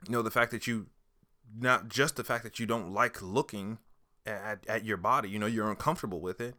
you 0.06 0.12
know 0.12 0.22
the 0.22 0.32
fact 0.32 0.52
that 0.52 0.68
you 0.68 0.88
not 1.60 1.88
just 1.88 2.16
the 2.16 2.24
fact 2.24 2.44
that 2.44 2.60
you 2.60 2.66
don't 2.66 2.94
like 2.94 3.22
looking 3.22 3.80
at, 4.26 4.66
at 4.68 4.86
your 4.86 4.98
body, 4.98 5.30
you 5.30 5.40
know, 5.40 5.46
you're 5.46 5.70
uncomfortable 5.70 6.20
with 6.20 6.40
it, 6.42 6.56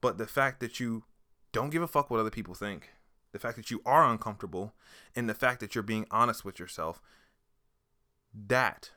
but 0.00 0.18
the 0.18 0.26
fact 0.26 0.60
that 0.60 0.80
you 0.80 1.04
don't 1.52 1.70
give 1.70 1.82
a 1.82 1.88
fuck 1.88 2.10
what 2.10 2.20
other 2.20 2.30
people 2.30 2.54
think, 2.54 2.90
the 3.32 3.38
fact 3.38 3.56
that 3.56 3.70
you 3.70 3.80
are 3.84 4.04
uncomfortable, 4.04 4.74
and 5.14 5.28
the 5.28 5.34
fact 5.34 5.60
that 5.60 5.74
you're 5.74 5.82
being 5.82 6.06
honest 6.10 6.44
with 6.44 6.58
yourself, 6.58 7.00
that 8.34 8.90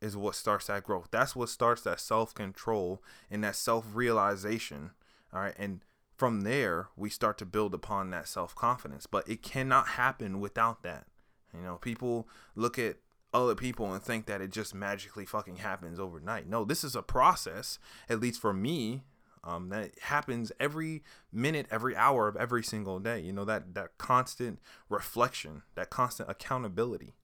is 0.00 0.16
what 0.16 0.34
starts 0.34 0.66
that 0.66 0.82
growth. 0.82 1.08
That's 1.10 1.34
what 1.34 1.48
starts 1.48 1.82
that 1.82 2.00
self 2.00 2.34
control 2.34 3.02
and 3.30 3.42
that 3.44 3.56
self 3.56 3.86
realization. 3.94 4.90
All 5.32 5.40
right. 5.40 5.54
And 5.56 5.80
from 6.16 6.42
there, 6.42 6.88
we 6.96 7.08
start 7.08 7.38
to 7.38 7.46
build 7.46 7.72
upon 7.72 8.10
that 8.10 8.28
self 8.28 8.54
confidence. 8.54 9.06
But 9.06 9.28
it 9.28 9.42
cannot 9.42 9.88
happen 9.88 10.40
without 10.40 10.82
that. 10.82 11.06
You 11.54 11.62
know, 11.62 11.76
people 11.76 12.28
look 12.54 12.78
at 12.78 12.96
other 13.32 13.54
people 13.54 13.92
and 13.92 14.02
think 14.02 14.26
that 14.26 14.40
it 14.40 14.50
just 14.50 14.74
magically 14.74 15.24
fucking 15.24 15.56
happens 15.56 15.98
overnight. 15.98 16.48
No, 16.48 16.64
this 16.64 16.84
is 16.84 16.94
a 16.94 17.02
process, 17.02 17.78
at 18.08 18.20
least 18.20 18.40
for 18.40 18.52
me, 18.52 19.02
um, 19.44 19.70
that 19.70 19.98
happens 20.02 20.52
every 20.60 21.02
minute, 21.32 21.66
every 21.70 21.96
hour 21.96 22.28
of 22.28 22.36
every 22.36 22.62
single 22.62 23.00
day. 23.00 23.20
You 23.20 23.32
know, 23.32 23.44
that 23.44 23.74
that 23.74 23.98
constant 23.98 24.60
reflection, 24.88 25.62
that 25.74 25.90
constant 25.90 26.30
accountability. 26.30 27.14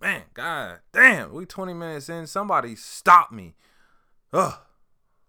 Man, 0.00 0.22
god 0.34 0.80
damn, 0.92 1.32
we 1.32 1.46
20 1.46 1.72
minutes 1.72 2.08
in. 2.08 2.26
Somebody 2.26 2.76
stop 2.76 3.32
me. 3.32 3.54
Ugh. 4.32 4.54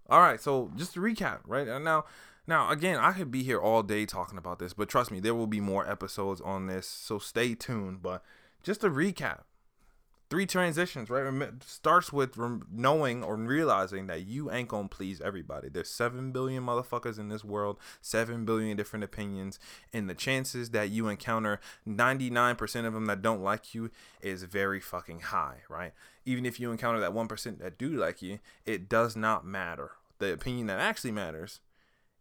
All 0.08 0.20
right, 0.20 0.40
so 0.40 0.72
just 0.76 0.94
to 0.94 1.00
recap, 1.00 1.40
right 1.48 1.66
now, 1.82 2.06
Now, 2.48 2.70
again, 2.70 3.00
I 3.00 3.12
could 3.12 3.32
be 3.32 3.42
here 3.42 3.60
all 3.60 3.82
day 3.82 4.06
talking 4.06 4.38
about 4.38 4.60
this, 4.60 4.74
but 4.74 4.88
trust 4.88 5.10
me, 5.10 5.20
there 5.20 5.34
will 5.34 5.48
be 5.48 5.60
more 5.60 5.90
episodes 5.90 6.42
on 6.42 6.68
this, 6.68 6.88
so 6.88 7.18
stay 7.18 7.56
tuned. 7.56 8.04
But 8.04 8.24
just 8.66 8.84
a 8.84 8.90
recap, 8.90 9.42
three 10.28 10.48
transitions, 10.48 11.08
right? 11.12 11.54
Starts 11.64 12.12
with 12.12 12.36
knowing 12.72 13.24
or 13.24 13.36
realizing 13.36 14.08
that 14.08 14.26
you 14.26 14.52
ain't 14.52 14.70
gonna 14.70 14.88
please 14.88 15.22
everybody. 15.22 15.70
There's 15.70 15.88
seven 15.88 16.32
billion 16.32 16.66
motherfuckers 16.66 17.20
in 17.20 17.30
this 17.30 17.44
world, 17.44 17.78
seven 18.02 18.44
billion 18.44 18.76
different 18.76 19.06
opinions, 19.06 19.60
and 19.94 20.10
the 20.10 20.16
chances 20.16 20.72
that 20.72 20.90
you 20.90 21.08
encounter 21.08 21.60
99% 21.88 22.86
of 22.86 22.94
them 22.94 23.06
that 23.06 23.22
don't 23.22 23.44
like 23.44 23.76
you 23.76 23.92
is 24.20 24.42
very 24.44 24.80
fucking 24.80 25.20
high, 25.20 25.58
right? 25.70 25.94
Even 26.26 26.44
if 26.44 26.60
you 26.60 26.72
encounter 26.72 27.00
that 27.00 27.14
1% 27.14 27.60
that 27.60 27.78
do 27.78 27.90
like 27.90 28.24
you, 28.24 28.40
it 28.66 28.90
does 28.90 29.16
not 29.16 29.46
matter. 29.46 29.92
The 30.18 30.34
opinion 30.34 30.66
that 30.68 30.80
actually 30.80 31.12
matters 31.12 31.60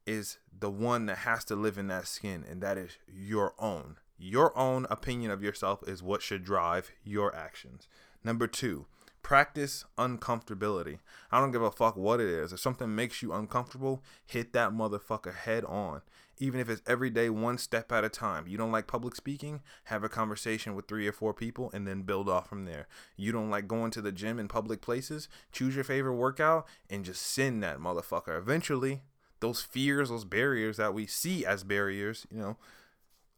is 0.06 0.36
the 0.56 0.70
one 0.70 1.06
that 1.06 1.18
has 1.18 1.42
to 1.46 1.56
live 1.56 1.78
in 1.78 1.86
that 1.86 2.06
skin, 2.06 2.44
and 2.46 2.60
that 2.60 2.76
is 2.76 2.98
your 3.10 3.54
own. 3.58 3.96
Your 4.26 4.56
own 4.56 4.86
opinion 4.88 5.30
of 5.30 5.42
yourself 5.42 5.86
is 5.86 6.02
what 6.02 6.22
should 6.22 6.44
drive 6.44 6.92
your 7.04 7.36
actions. 7.36 7.88
Number 8.24 8.46
two, 8.46 8.86
practice 9.22 9.84
uncomfortability. 9.98 11.00
I 11.30 11.40
don't 11.40 11.50
give 11.50 11.60
a 11.60 11.70
fuck 11.70 11.94
what 11.94 12.20
it 12.20 12.28
is. 12.30 12.50
If 12.50 12.60
something 12.60 12.94
makes 12.94 13.20
you 13.20 13.34
uncomfortable, 13.34 14.02
hit 14.24 14.54
that 14.54 14.70
motherfucker 14.70 15.34
head 15.34 15.66
on. 15.66 16.00
Even 16.38 16.58
if 16.58 16.70
it's 16.70 16.80
every 16.86 17.10
day, 17.10 17.28
one 17.28 17.58
step 17.58 17.92
at 17.92 18.02
a 18.02 18.08
time. 18.08 18.46
You 18.48 18.56
don't 18.56 18.72
like 18.72 18.86
public 18.86 19.14
speaking? 19.14 19.60
Have 19.84 20.02
a 20.02 20.08
conversation 20.08 20.74
with 20.74 20.88
three 20.88 21.06
or 21.06 21.12
four 21.12 21.34
people 21.34 21.70
and 21.74 21.86
then 21.86 22.00
build 22.00 22.26
off 22.26 22.48
from 22.48 22.64
there. 22.64 22.88
You 23.18 23.30
don't 23.30 23.50
like 23.50 23.68
going 23.68 23.90
to 23.90 24.00
the 24.00 24.10
gym 24.10 24.38
in 24.38 24.48
public 24.48 24.80
places? 24.80 25.28
Choose 25.52 25.74
your 25.74 25.84
favorite 25.84 26.14
workout 26.14 26.66
and 26.88 27.04
just 27.04 27.20
send 27.20 27.62
that 27.62 27.78
motherfucker. 27.78 28.38
Eventually, 28.38 29.02
those 29.40 29.60
fears, 29.60 30.08
those 30.08 30.24
barriers 30.24 30.78
that 30.78 30.94
we 30.94 31.06
see 31.06 31.44
as 31.44 31.62
barriers, 31.62 32.26
you 32.30 32.38
know, 32.38 32.56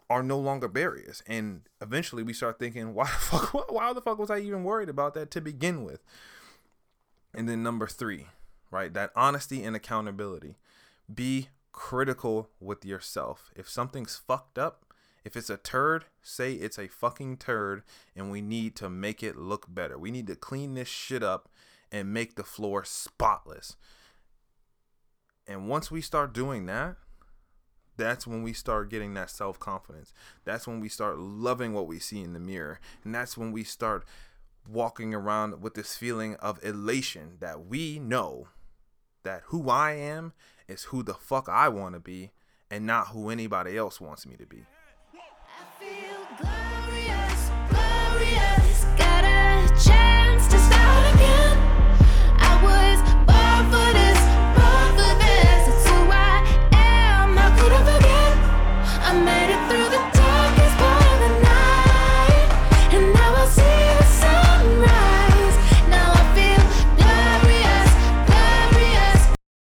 are 0.09 0.23
no 0.23 0.39
longer 0.39 0.69
barriers. 0.69 1.23
And 1.27 1.63
eventually 1.81 2.23
we 2.23 2.33
start 2.33 2.59
thinking, 2.59 2.95
why 2.95 3.05
the 3.05 3.11
fuck 3.11 3.73
why 3.73 3.93
the 3.93 4.01
fuck 4.01 4.19
was 4.19 4.31
I 4.31 4.39
even 4.39 4.65
worried 4.65 4.89
about 4.89 5.15
that 5.15 5.31
to 5.33 5.41
begin 5.41 5.85
with? 5.85 6.03
And 7.35 7.49
then 7.49 7.63
number 7.63 7.87
3, 7.87 8.27
right? 8.71 8.93
That 8.93 9.13
honesty 9.15 9.63
and 9.63 9.77
accountability. 9.77 10.57
Be 11.13 11.49
critical 11.73 12.49
with 12.59 12.85
yourself. 12.85 13.51
If 13.55 13.69
something's 13.69 14.17
fucked 14.17 14.59
up, 14.59 14.87
if 15.25 15.37
it's 15.37 15.51
a 15.51 15.57
turd, 15.57 16.07
say 16.23 16.55
it's 16.55 16.79
a 16.79 16.89
fucking 16.89 17.39
turd 17.39 17.83
and 18.15 18.31
we 18.31 18.41
need 18.41 18.77
to 18.77 18.89
make 18.89 19.23
it 19.23 19.37
look 19.37 19.67
better. 19.69 19.99
We 19.99 20.11
need 20.11 20.29
to 20.29 20.37
clean 20.37 20.75
this 20.75 20.89
shit 20.89 21.23
up 21.23 21.49
and 21.93 22.15
make 22.15 22.37
the 22.37 22.45
floor 22.45 22.85
spotless. 22.85 23.77
And 25.47 25.69
once 25.69 25.91
we 25.91 26.01
start 26.01 26.33
doing 26.33 26.67
that, 26.67 26.97
that's 27.97 28.27
when 28.27 28.43
we 28.43 28.53
start 28.53 28.91
getting 28.91 29.15
that 29.15 29.31
self 29.31 29.59
confidence. 29.59 30.13
That's 30.45 30.67
when 30.67 30.81
we 30.81 30.89
start 30.89 31.19
loving 31.19 31.73
what 31.73 31.87
we 31.87 31.99
see 31.99 32.23
in 32.23 32.33
the 32.33 32.41
mirror. 32.41 32.81
And 33.05 33.15
that's 33.15 33.37
when 33.37 33.53
we 33.53 33.65
start 33.65 34.05
walking 34.69 35.15
around 35.15 35.63
with 35.63 35.75
this 35.75 35.97
feeling 35.97 36.35
of 36.37 36.63
elation 36.65 37.37
that 37.41 37.67
we 37.67 37.99
know 37.99 38.49
that 39.23 39.43
who 39.47 39.71
I 39.71 39.93
am 39.93 40.33
is 40.69 40.85
who 40.85 41.03
the 41.03 41.15
fuck 41.15 41.49
I 41.49 41.69
want 41.69 41.95
to 41.95 42.01
be 42.01 42.33
and 42.71 42.87
not 42.87 43.09
who 43.09 43.31
anybody 43.31 43.77
else 43.77 44.01
wants 44.01 44.27
me 44.27 44.37
to 44.37 44.47
be. 44.47 44.65